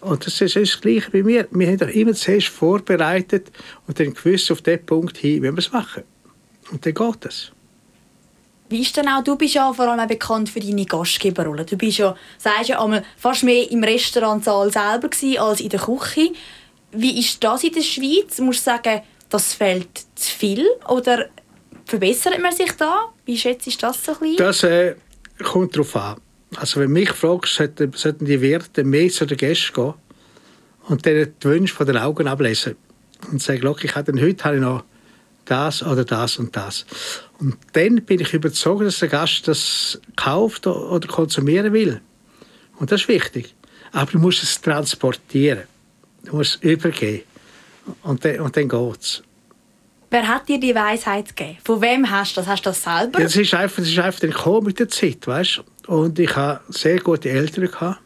Und 0.00 0.26
das 0.26 0.40
ist 0.40 0.56
das 0.56 0.80
Gleiche 0.80 1.10
bei 1.10 1.22
mir. 1.22 1.46
Wir 1.50 1.66
haben 1.68 1.78
doch 1.78 1.88
immer 1.88 2.12
zuerst 2.12 2.48
vorbereitet 2.48 3.52
und 3.86 4.00
dann 4.00 4.12
gewusst 4.12 4.50
auf 4.50 4.60
den 4.62 4.84
Punkt 4.84 5.16
hin, 5.18 5.42
wie 5.42 5.50
wir 5.50 5.58
es 5.58 5.70
machen. 5.70 6.02
Und 6.72 6.84
dann 6.84 6.94
geht 6.94 7.24
es. 7.26 7.52
Wie 8.68 8.80
ist 8.80 8.96
denn 8.96 9.06
auch, 9.06 9.22
du 9.22 9.36
bist 9.36 9.54
ja 9.54 9.70
vor 9.72 9.86
allem 9.86 10.08
bekannt 10.08 10.48
für 10.48 10.58
deine 10.58 10.86
Gastgeberrolle. 10.86 11.66
Du 11.66 11.76
bist 11.76 11.98
ja, 11.98 12.16
sagst 12.38 12.70
ja 12.70 12.82
einmal, 12.82 13.04
fast 13.16 13.44
mehr 13.44 13.70
im 13.70 13.84
Restaurantsaal 13.84 14.72
selber 14.72 15.10
als 15.40 15.60
in 15.60 15.68
der 15.68 15.80
Küche. 15.80 16.32
Wie 16.92 17.20
ist 17.20 17.44
das 17.44 17.64
in 17.64 17.72
der 17.74 17.82
Schweiz? 17.82 18.38
Musst 18.38 18.66
du 18.66 18.70
sagen, 18.70 19.02
das 19.28 19.52
fällt 19.54 19.98
zu 20.14 20.36
viel? 20.36 20.66
Oder 20.88 21.26
verbessert 21.84 22.40
man 22.40 22.52
sich 22.52 22.72
da? 22.72 23.12
Wie 23.24 23.36
schätzt 23.36 23.66
du 23.66 23.70
das 23.78 24.04
so 24.04 24.12
ein 24.12 24.18
bisschen? 24.20 24.36
Das 24.38 24.62
äh, 24.62 24.94
kommt 25.42 25.74
darauf 25.74 25.96
an. 25.96 26.16
Also 26.56 26.80
wenn 26.80 26.90
mich 26.90 27.10
fragst, 27.10 27.54
sollten, 27.54 28.24
die 28.24 28.40
Wirte 28.40 28.84
mehr 28.84 29.10
zu 29.10 29.26
den 29.26 29.38
Gästen 29.38 29.74
gehen 29.74 29.94
und 30.88 31.06
denen 31.06 31.34
die 31.42 31.48
Wünsche 31.48 31.74
von 31.74 31.86
den 31.86 31.96
Augen 31.96 32.28
ablesen. 32.28 32.76
Und 33.30 33.40
sagen, 33.40 33.60
«Schau, 33.62 33.76
ich 33.80 33.94
habe, 33.94 34.12
heute 34.20 34.44
habe 34.44 34.56
ich 34.56 34.62
noch 34.62 34.84
das 35.44 35.82
oder 35.82 36.04
das 36.04 36.38
und 36.38 36.54
das. 36.56 36.86
Und 37.38 37.56
dann 37.72 38.02
bin 38.04 38.20
ich 38.20 38.32
überzeugt, 38.32 38.82
dass 38.82 39.00
der 39.00 39.08
Gast 39.08 39.48
das 39.48 40.00
kauft 40.16 40.66
oder 40.66 41.06
konsumieren 41.08 41.72
will. 41.72 42.00
Und 42.78 42.92
das 42.92 43.02
ist 43.02 43.08
wichtig. 43.08 43.54
Aber 43.92 44.10
du 44.10 44.18
musst 44.18 44.42
es 44.42 44.60
transportieren. 44.60 45.64
Du 46.24 46.36
musst 46.36 46.56
es 46.56 46.70
übergeben. 46.70 47.22
Und 48.02 48.24
dann, 48.24 48.40
und 48.40 48.56
dann 48.56 48.68
geht 48.68 49.00
es. 49.00 49.22
Wer 50.12 50.28
hat 50.28 50.46
dir 50.46 50.60
die 50.60 50.74
Weisheit 50.74 51.34
gegeben? 51.34 51.56
Von 51.64 51.80
wem 51.80 52.10
hast 52.10 52.36
du 52.36 52.42
das? 52.42 52.46
Hast 52.46 52.66
du 52.66 52.68
das 52.68 52.82
selber? 52.82 53.18
Ja, 53.18 53.24
das 53.24 53.34
ist 53.34 53.54
einfach, 53.54 53.78
das 53.78 53.88
ist 53.88 53.98
einfach 53.98 54.20
dann 54.20 54.30
gekommen 54.30 54.66
mit 54.66 54.78
der 54.78 54.90
Zeit, 54.90 55.26
weißt? 55.26 55.64
Und 55.86 56.18
ich 56.18 56.36
hatte 56.36 56.60
sehr 56.70 56.98
gute 56.98 57.30
Eltern. 57.30 57.64
Gehabt. 57.64 57.98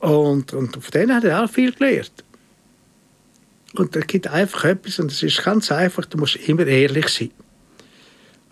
Und, 0.00 0.52
und 0.52 0.72
von 0.72 0.90
denen 0.92 1.14
habe 1.14 1.28
ich 1.28 1.32
auch 1.32 1.48
viel 1.48 1.70
gelernt. 1.70 2.24
Und 3.74 3.94
da 3.94 4.00
gibt 4.00 4.26
einfach 4.26 4.64
etwas, 4.64 4.98
und 4.98 5.12
es 5.12 5.22
ist 5.22 5.44
ganz 5.44 5.70
einfach, 5.70 6.04
du 6.04 6.18
musst 6.18 6.34
immer 6.34 6.66
ehrlich 6.66 7.06
sein. 7.08 7.30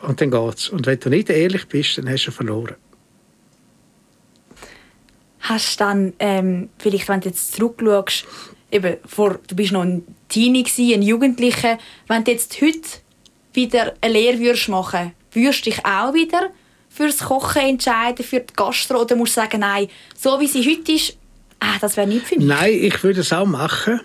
Und 0.03 0.21
dann 0.21 0.31
geht's. 0.31 0.69
Und 0.69 0.87
wenn 0.87 1.01
du 1.01 1.11
nicht 1.11 1.29
ehrlich 1.29 1.67
bist, 1.67 1.99
dann 1.99 2.09
hast 2.09 2.27
du 2.27 2.31
verloren. 2.31 2.77
Hast 5.41 5.81
du 5.81 5.85
dann, 5.85 6.13
ähm, 6.21 6.69
vielleicht 6.79 7.09
wenn 7.09 7.21
du 7.23 7.29
jetzt 7.29 7.55
zurückschaust, 7.55 8.25
eben 8.71 8.97
vor, 9.07 9.39
du 9.47 9.57
bist 9.57 9.73
noch 9.73 9.83
ein 9.83 10.05
Teenie, 10.29 10.67
ein 10.95 11.03
Jugendlicher, 11.03 11.79
wenn 12.09 12.25
du 12.25 12.33
jetzt 12.33 12.61
heute 12.61 12.89
wieder 13.53 13.95
eine 14.01 14.13
Lehre 14.13 14.39
würdest 14.39 14.69
machen 14.69 15.13
würdest 15.33 15.67
du 15.67 15.71
dich 15.71 15.85
auch 15.85 16.15
wieder 16.15 16.51
fürs 16.89 17.19
Kochen 17.19 17.63
entscheiden, 17.63 18.25
für 18.25 18.41
die 18.41 18.55
Gastro, 18.55 19.03
oder 19.03 19.17
musst 19.17 19.37
du 19.37 19.41
sagen, 19.43 19.61
nein, 19.61 19.89
so 20.17 20.41
wie 20.41 20.47
sie 20.47 20.65
heute 20.65 20.93
ist, 20.93 21.17
ah, 21.61 21.77
das 21.81 21.97
wäre 21.97 22.07
nicht 22.07 22.27
für 22.27 22.37
mich? 22.37 22.47
Nein, 22.47 22.73
ich 22.73 23.05
würde 23.05 23.21
es 23.21 23.33
auch 23.33 23.45
machen. 23.45 24.01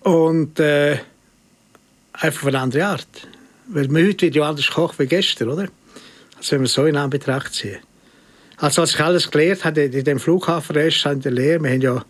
Und 0.00 0.58
äh, 0.58 0.98
einfach 2.12 2.42
auf 2.42 2.48
eine 2.48 2.58
andere 2.58 2.86
Art. 2.86 3.06
Weil 3.68 3.88
man 3.88 4.06
heute 4.06 4.22
wird 4.22 4.34
ja 4.34 4.48
anders 4.48 4.68
kochen 4.68 4.98
wie 4.98 5.06
gestern, 5.06 5.48
oder? 5.48 5.68
Also 6.36 6.52
wenn 6.52 6.62
wir 6.62 6.68
so 6.68 6.84
in 6.86 6.96
Anbetracht 6.96 7.54
ziehen. 7.54 7.78
Also 8.56 8.82
als 8.82 8.94
ich 8.94 9.00
alles 9.00 9.30
gelernt 9.30 9.64
habe 9.64 9.82
in 9.82 10.04
dem 10.04 10.18
Flughafenrestaurant 10.18 11.18
in 11.18 11.22
der 11.22 11.32
Lehre, 11.32 11.62
wir 11.62 11.70
haben 11.70 11.80
ja 11.80 12.04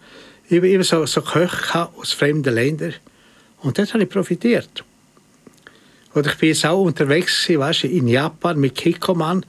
immer 0.49 0.85
so, 0.85 1.07
so 1.07 1.23
Köche 1.23 1.89
aus 1.97 2.13
fremden 2.13 2.55
Ländern. 2.55 2.95
Und 3.61 3.79
dort 3.79 3.93
habe 3.95 4.05
ich 4.05 4.11
profitiert. 4.11 4.85
Oder 6.15 6.31
ich 6.31 6.39
bin 6.39 6.51
jetzt 6.51 6.65
auch 6.67 6.83
unterwegs 6.83 7.49
weißt, 7.49 7.85
in 7.85 8.09
Japan 8.09 8.59
mit 8.59 8.75
Kikkoman, 8.75 9.45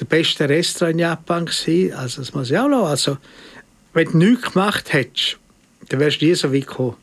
der 0.00 0.04
beste 0.06 0.48
Restaurant 0.48 0.94
in 0.94 0.98
Japan 1.00 1.46
gewesen. 1.46 1.94
Also 1.94 2.22
das 2.22 2.34
muss 2.34 2.50
ich 2.50 2.58
auch 2.58 2.68
noch. 2.68 2.86
Also 2.86 3.18
wenn 3.92 4.10
du 4.10 4.18
nichts 4.18 4.52
gemacht 4.52 4.92
hättest, 4.92 5.38
dann 5.88 6.00
wärst 6.00 6.20
du 6.20 6.26
nie 6.26 6.34
so 6.34 6.52
weit 6.52 6.66
gekommen. 6.66 6.96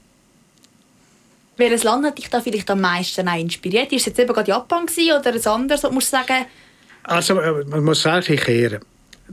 Welches 1.58 1.84
Land 1.84 2.06
hat 2.06 2.18
dich 2.18 2.30
da 2.30 2.42
vielleicht 2.42 2.70
am 2.70 2.82
meisten 2.82 3.28
inspiriert? 3.28 3.92
Ist 3.94 4.02
es 4.02 4.06
jetzt 4.08 4.20
eben 4.20 4.34
gerade 4.34 4.50
Japan 4.50 4.86
gewesen, 4.86 5.18
oder 5.18 5.34
ein 5.34 5.46
anderes, 5.46 5.84
was 5.84 5.92
musst 5.92 6.12
du 6.12 6.18
sagen, 6.18 6.46
Also 7.04 7.40
äh, 7.40 7.64
man 7.66 7.84
muss 7.84 8.02
sagen, 8.02 8.36
kehren. 8.36 8.82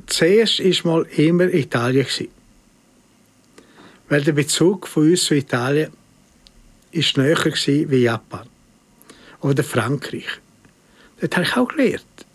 Zuerst 0.07 0.61
war 0.61 0.92
mal 0.92 1.07
immer 1.16 1.53
Italien. 1.53 2.05
Gewesen. 2.05 2.29
Weil 4.12 4.25
der 4.25 4.33
Bezug 4.33 4.87
von 4.88 5.09
uns 5.09 5.25
zu 5.25 5.35
Italien 5.35 5.90
ist 6.90 7.16
näher 7.16 7.35
gewesen 7.35 7.90
wie 7.90 8.03
Japan. 8.03 8.46
Oder 9.40 9.64
Frankreich. 9.64 10.29
Dort 11.18 11.35
habe 11.35 11.46
ich 11.46 11.57
auch 11.57 11.68
gelernt. 11.68 12.27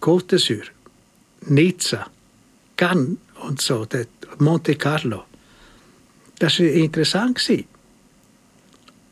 Côte 0.00 0.36
d'Azur, 0.36 0.62
Nizza, 1.48 2.06
Cannes 2.76 3.16
und 3.44 3.60
so, 3.60 3.84
dort, 3.84 4.06
Monte 4.38 4.76
Carlo. 4.76 5.24
Das 6.38 6.60
war 6.60 6.66
interessant. 6.66 7.42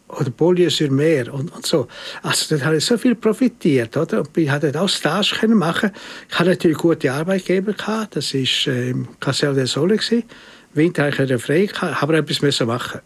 Oder 0.07 0.31
Beaulieu-sur-Mer 0.31 1.35
und, 1.35 1.53
und 1.53 1.67
so. 1.67 1.89
Also 2.23 2.55
dort 2.55 2.67
habe 2.67 2.77
ich 2.77 2.85
so 2.85 2.99
viel 2.99 3.17
profitiert. 3.17 3.97
Oder? 3.97 4.21
Und 4.21 4.39
ich 4.39 4.49
konnte 4.49 4.81
auch 4.81 4.89
Stage 4.89 5.49
machen. 5.49 5.91
Ich 6.29 6.39
hatte 6.39 6.51
natürlich 6.51 6.79
gute 6.79 7.13
Arbeitgeber. 7.13 7.73
Gehabt. 7.73 8.15
Das 8.15 8.33
war 8.33 8.75
äh, 8.75 8.91
im 8.91 9.09
Castel 9.19 9.55
del 9.55 9.67
Sole. 9.67 9.97
Gewesen. 9.97 10.23
Winter 10.75 11.11
hatte 11.11 11.35
ich 11.35 11.43
frei, 11.43 11.69
aber 12.01 12.15
etwas 12.15 12.43
müssen 12.43 12.67
machen. 12.67 13.01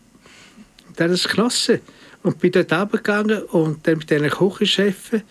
Und 0.88 1.00
dann 1.00 1.12
ich 1.12 1.24
es 1.24 1.28
genossen. 1.28 1.80
Und 2.22 2.38
bin 2.38 2.52
dort 2.52 2.72
runtergegangen 2.72 3.42
und 3.44 3.86
dann 3.86 3.98
mit 3.98 4.10
diesen 4.10 4.30
Küchenchefen. 4.30 5.22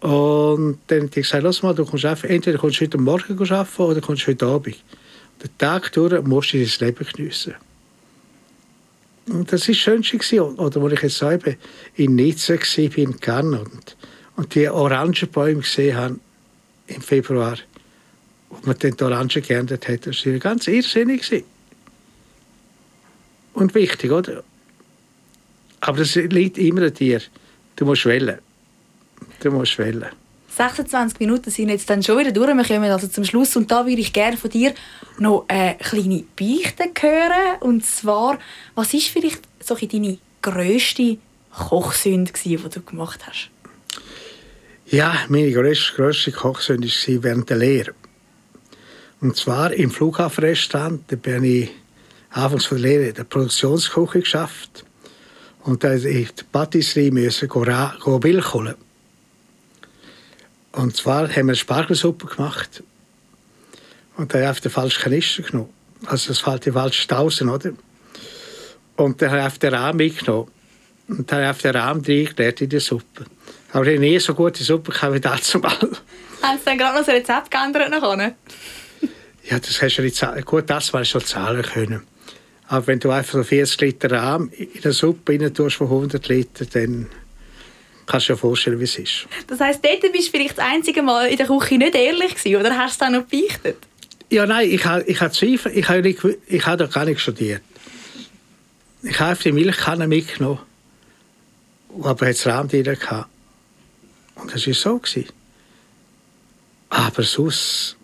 Und 0.00 0.78
dann 0.88 1.02
habe 1.02 1.06
ich 1.06 1.12
gesagt, 1.12 1.44
lass 1.44 1.62
mal, 1.62 1.74
du 1.74 1.84
kommst 1.84 2.04
einfach, 2.04 2.28
entweder 2.28 2.58
kommst 2.58 2.80
du 2.80 2.84
heute 2.84 2.98
Morgen 2.98 3.38
arbeiten 3.38 3.82
oder 3.82 4.00
kommst 4.00 4.22
du 4.22 4.32
heute 4.32 4.46
Abend. 4.46 4.76
Den 5.42 5.50
Tag 5.58 5.92
durch 5.92 6.22
musst 6.22 6.52
du 6.52 6.58
dein 6.58 6.88
Leben 6.88 7.06
geniessen. 7.14 7.54
Und 9.28 9.52
das 9.52 9.62
war 9.62 9.68
das 9.68 9.76
Schönste. 9.76 10.42
Oder 10.42 10.80
als 10.82 10.92
ich 10.92 11.02
jetzt 11.02 11.22
eben 11.22 11.56
in 11.94 12.14
Nizza 12.16 12.54
war, 12.54 12.98
in 12.98 13.20
Cannes 13.20 13.60
und, 13.60 13.96
und 14.36 14.54
die 14.54 14.68
Orangenbäume 14.68 15.60
gesehen 15.60 15.96
habe 15.96 16.18
im 16.88 17.02
Februar, 17.02 17.56
wo 18.50 18.58
man 18.64 18.76
dann 18.78 18.96
die 18.96 19.04
Orangen 19.04 19.28
geerntet 19.28 19.88
hat, 19.88 20.06
das 20.06 20.26
war 20.26 20.32
ganz 20.38 20.66
irrsinnig. 20.66 21.44
Und 23.54 23.74
wichtig, 23.74 24.10
oder? 24.10 24.42
Aber 25.80 25.98
das 25.98 26.14
liegt 26.14 26.58
immer 26.58 26.82
an 26.82 26.94
dir. 26.94 27.20
Du 27.76 27.84
musst 27.84 28.06
wählen. 28.06 28.38
Du 29.40 29.50
musst 29.50 29.78
wählen. 29.78 30.06
26 30.56 31.18
Minuten 31.18 31.50
sind 31.50 31.70
jetzt 31.70 31.88
dann 31.88 32.02
schon 32.02 32.18
wieder 32.18 32.30
durch. 32.30 32.54
Wir 32.54 32.64
kommen 32.64 32.90
also 32.90 33.08
zum 33.08 33.24
Schluss 33.24 33.56
und 33.56 33.70
da 33.70 33.86
würde 33.86 34.00
ich 34.00 34.12
gerne 34.12 34.36
von 34.36 34.50
dir 34.50 34.74
noch 35.18 35.46
eine 35.48 35.76
kleine 35.76 36.24
Beichte 36.38 36.90
hören. 37.00 37.60
Und 37.60 37.84
zwar, 37.84 38.38
was 38.74 38.92
ist 38.92 39.08
vielleicht 39.08 39.40
so 39.60 39.74
ein 39.74 39.88
deine 39.88 40.18
grösste 40.42 41.18
Kochsünde, 41.52 42.32
die 42.44 42.56
du 42.56 42.82
gemacht 42.82 43.20
hast? 43.26 43.50
Ja, 44.86 45.16
meine 45.28 45.52
grösste, 45.52 45.94
grösste 45.94 46.32
Kochsünde 46.32 46.86
war 46.86 47.22
während 47.22 47.48
der 47.48 47.56
Lehre. 47.56 47.94
Und 49.22 49.36
zwar 49.36 49.72
im 49.72 49.90
Flughafenrestaurant, 49.90 51.04
da 51.08 51.16
bin 51.16 51.44
ich 51.44 51.70
anfangs 52.32 52.66
von 52.66 52.80
der 52.80 52.90
Lehre 52.90 53.08
in 53.08 53.14
der 53.14 53.24
Produktionsküche 53.24 54.20
geschafft. 54.20 54.84
Und 55.64 55.84
da 55.84 55.92
musste 55.92 56.08
ich 56.08 56.32
die 56.32 56.44
Patisserie 56.50 57.10
müssen 57.12 57.48
Milch 57.48 58.54
holen. 58.54 58.74
Und 60.72 60.96
zwar 60.96 61.28
haben 61.28 61.48
wir 61.48 61.54
Spargelsuppe 61.54 62.26
gemacht. 62.26 62.82
Und 64.16 64.32
da 64.32 64.38
habe 64.38 64.44
ich 64.44 64.50
auf 64.50 64.60
den 64.60 64.72
falschen 64.72 65.02
Kanister 65.02 65.42
genommen. 65.42 65.70
Also 66.06 66.28
das 66.28 66.40
fällt 66.40 66.66
die 66.66 66.72
falsche 66.72 67.06
Tausen, 67.06 67.48
oder? 67.48 67.72
Und 68.96 69.22
dann 69.22 69.30
habe 69.30 69.40
ich 69.40 69.46
auf 69.46 69.58
den 69.58 69.74
Rahmen 69.74 69.96
mitgenommen. 69.98 70.50
Und 71.08 71.30
dann 71.30 71.38
habe 71.38 71.44
ich 71.44 71.50
auf 71.50 71.58
den 71.62 71.76
Rahmen 71.76 72.04
reingelegt 72.04 72.60
in 72.62 72.68
die 72.68 72.80
Suppe. 72.80 73.26
Aber 73.72 73.86
ich 73.86 73.96
habe 73.96 74.00
nie 74.00 74.18
so 74.18 74.34
gute 74.34 74.64
Suppe 74.64 74.92
gehabt 74.92 75.14
wie 75.14 75.20
dazu 75.20 75.58
mal. 75.58 75.72
Haben 76.42 76.58
Sie 76.58 76.64
dann 76.64 76.78
gerade 76.78 76.98
noch 76.98 77.06
das 77.06 77.14
Rezept 77.14 77.50
geändert 77.50 77.92
ja, 79.44 79.58
das 79.58 79.82
hast 79.82 79.96
du 79.96 80.02
nicht 80.02 80.46
Gut, 80.46 80.70
das 80.70 80.92
war 80.92 81.04
schon 81.04 81.24
zahlen 81.24 81.62
können. 81.62 82.02
Aber 82.72 82.86
wenn 82.86 83.00
du 83.00 83.10
einfach 83.10 83.34
so 83.34 83.42
40 83.42 83.80
Liter 83.82 84.12
Rahm 84.12 84.50
in 84.56 84.82
eine 84.82 84.94
Suppe 84.94 85.32
rein 85.32 85.52
tust 85.52 85.76
von 85.76 85.88
100 85.88 86.26
Liter, 86.28 86.64
dann 86.64 87.06
kannst 88.06 88.30
du 88.30 88.32
dir 88.32 88.38
vorstellen, 88.38 88.80
wie 88.80 88.84
es 88.84 88.96
ist. 88.96 89.26
Das 89.46 89.60
heisst, 89.60 89.84
dort 89.84 90.10
bist 90.10 90.28
du 90.28 90.30
vielleicht 90.30 90.56
das 90.56 90.64
einzige 90.64 91.02
Mal 91.02 91.26
in 91.26 91.36
der 91.36 91.48
Küche 91.48 91.76
nicht 91.76 91.94
ehrlich 91.94 92.34
gewesen, 92.34 92.56
oder 92.56 92.74
hast 92.74 92.98
du 92.98 93.04
es 93.04 93.10
noch 93.10 93.24
beichtet? 93.24 93.76
Ja, 94.30 94.46
nein, 94.46 94.70
ich 94.70 94.86
habe 94.86 95.02
ich 95.02 95.20
hab 95.20 95.34
Zweifel. 95.34 95.76
Ich 95.76 95.86
habe, 95.86 96.08
ich 96.46 96.66
habe 96.66 96.88
gar 96.88 97.04
nicht 97.04 97.20
studiert. 97.20 97.60
Ich 99.02 99.20
habe 99.20 99.38
die 99.38 99.52
Milchkanne 99.52 100.08
mitgenommen, 100.08 100.60
aber 102.02 102.26
es 102.26 102.46
Rahm 102.46 102.68
drin 102.68 102.84
gehabt. 102.84 103.28
Und 104.36 104.54
das 104.54 104.66
war 104.66 104.72
so. 104.72 104.98
Gewesen. 104.98 105.28
Aber 106.88 107.22
sonst, 107.22 107.98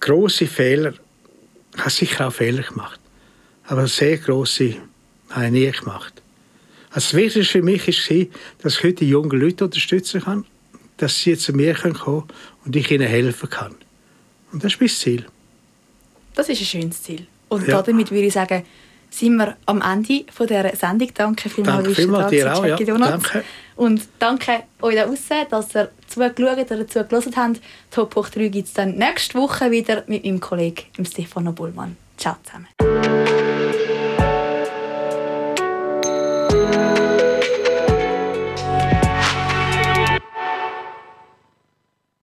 grosse 0.00 0.48
Fehler, 0.48 0.94
ich 1.76 1.80
habe 1.80 1.90
sicher 1.90 2.26
auch 2.26 2.32
Fehler 2.32 2.64
gemacht. 2.64 2.98
Aber 3.72 3.86
sehr 3.86 4.18
grosse 4.18 4.74
habe 5.30 5.46
ich 5.46 5.50
nie 5.50 5.70
gemacht. 5.70 6.20
Also 6.90 7.06
das 7.06 7.14
Wichtigste 7.14 7.52
für 7.52 7.62
mich 7.62 7.86
war, 7.88 8.26
dass 8.58 8.74
ich 8.74 8.84
heute 8.84 8.96
die 8.96 9.08
jungen 9.08 9.30
Leute 9.30 9.64
unterstützen 9.64 10.20
kann, 10.20 10.44
dass 10.98 11.18
sie 11.18 11.38
zu 11.38 11.54
mir 11.54 11.72
kommen 11.72 11.94
können 11.94 12.24
und 12.66 12.76
ich 12.76 12.90
ihnen 12.90 13.08
helfen 13.08 13.48
kann. 13.48 13.74
Und 14.52 14.62
das 14.62 14.74
ist 14.74 14.80
mein 14.82 14.90
Ziel. 14.90 15.24
Das 16.34 16.50
ist 16.50 16.60
ein 16.60 16.66
schönes 16.66 17.02
Ziel. 17.02 17.26
Und 17.48 17.66
ja. 17.66 17.80
damit 17.80 18.10
würde 18.10 18.26
ich 18.26 18.34
sagen, 18.34 18.62
sind 19.08 19.36
wir 19.36 19.56
am 19.64 19.80
Ende 19.80 20.26
von 20.30 20.46
dieser 20.46 20.76
Sendung. 20.76 21.08
Danke 21.14 21.48
vielmals, 21.48 21.76
danke 21.76 21.94
vielmals 21.94 22.30
dir 22.30 22.54
auch, 22.54 22.66
ja. 22.66 22.76
Danke. 22.76 23.42
Und 23.76 24.06
danke 24.18 24.64
euch 24.82 24.96
da 24.96 25.06
draußen, 25.06 25.46
dass 25.48 25.74
ihr 25.74 25.90
zugeschaut 26.08 26.70
oder 26.70 26.86
zugelassen 26.86 27.36
habt. 27.36 27.60
Top 27.90 28.16
hoch 28.16 28.28
3 28.28 28.48
gibt 28.48 28.68
es 28.68 28.74
dann 28.74 28.96
nächste 28.96 29.38
Woche 29.38 29.70
wieder 29.70 30.04
mit 30.08 30.26
meinem 30.26 30.40
Kollegen 30.40 31.06
Stefano 31.06 31.52
Bullmann. 31.52 31.96
Ciao 32.18 32.36
zusammen. 32.44 32.68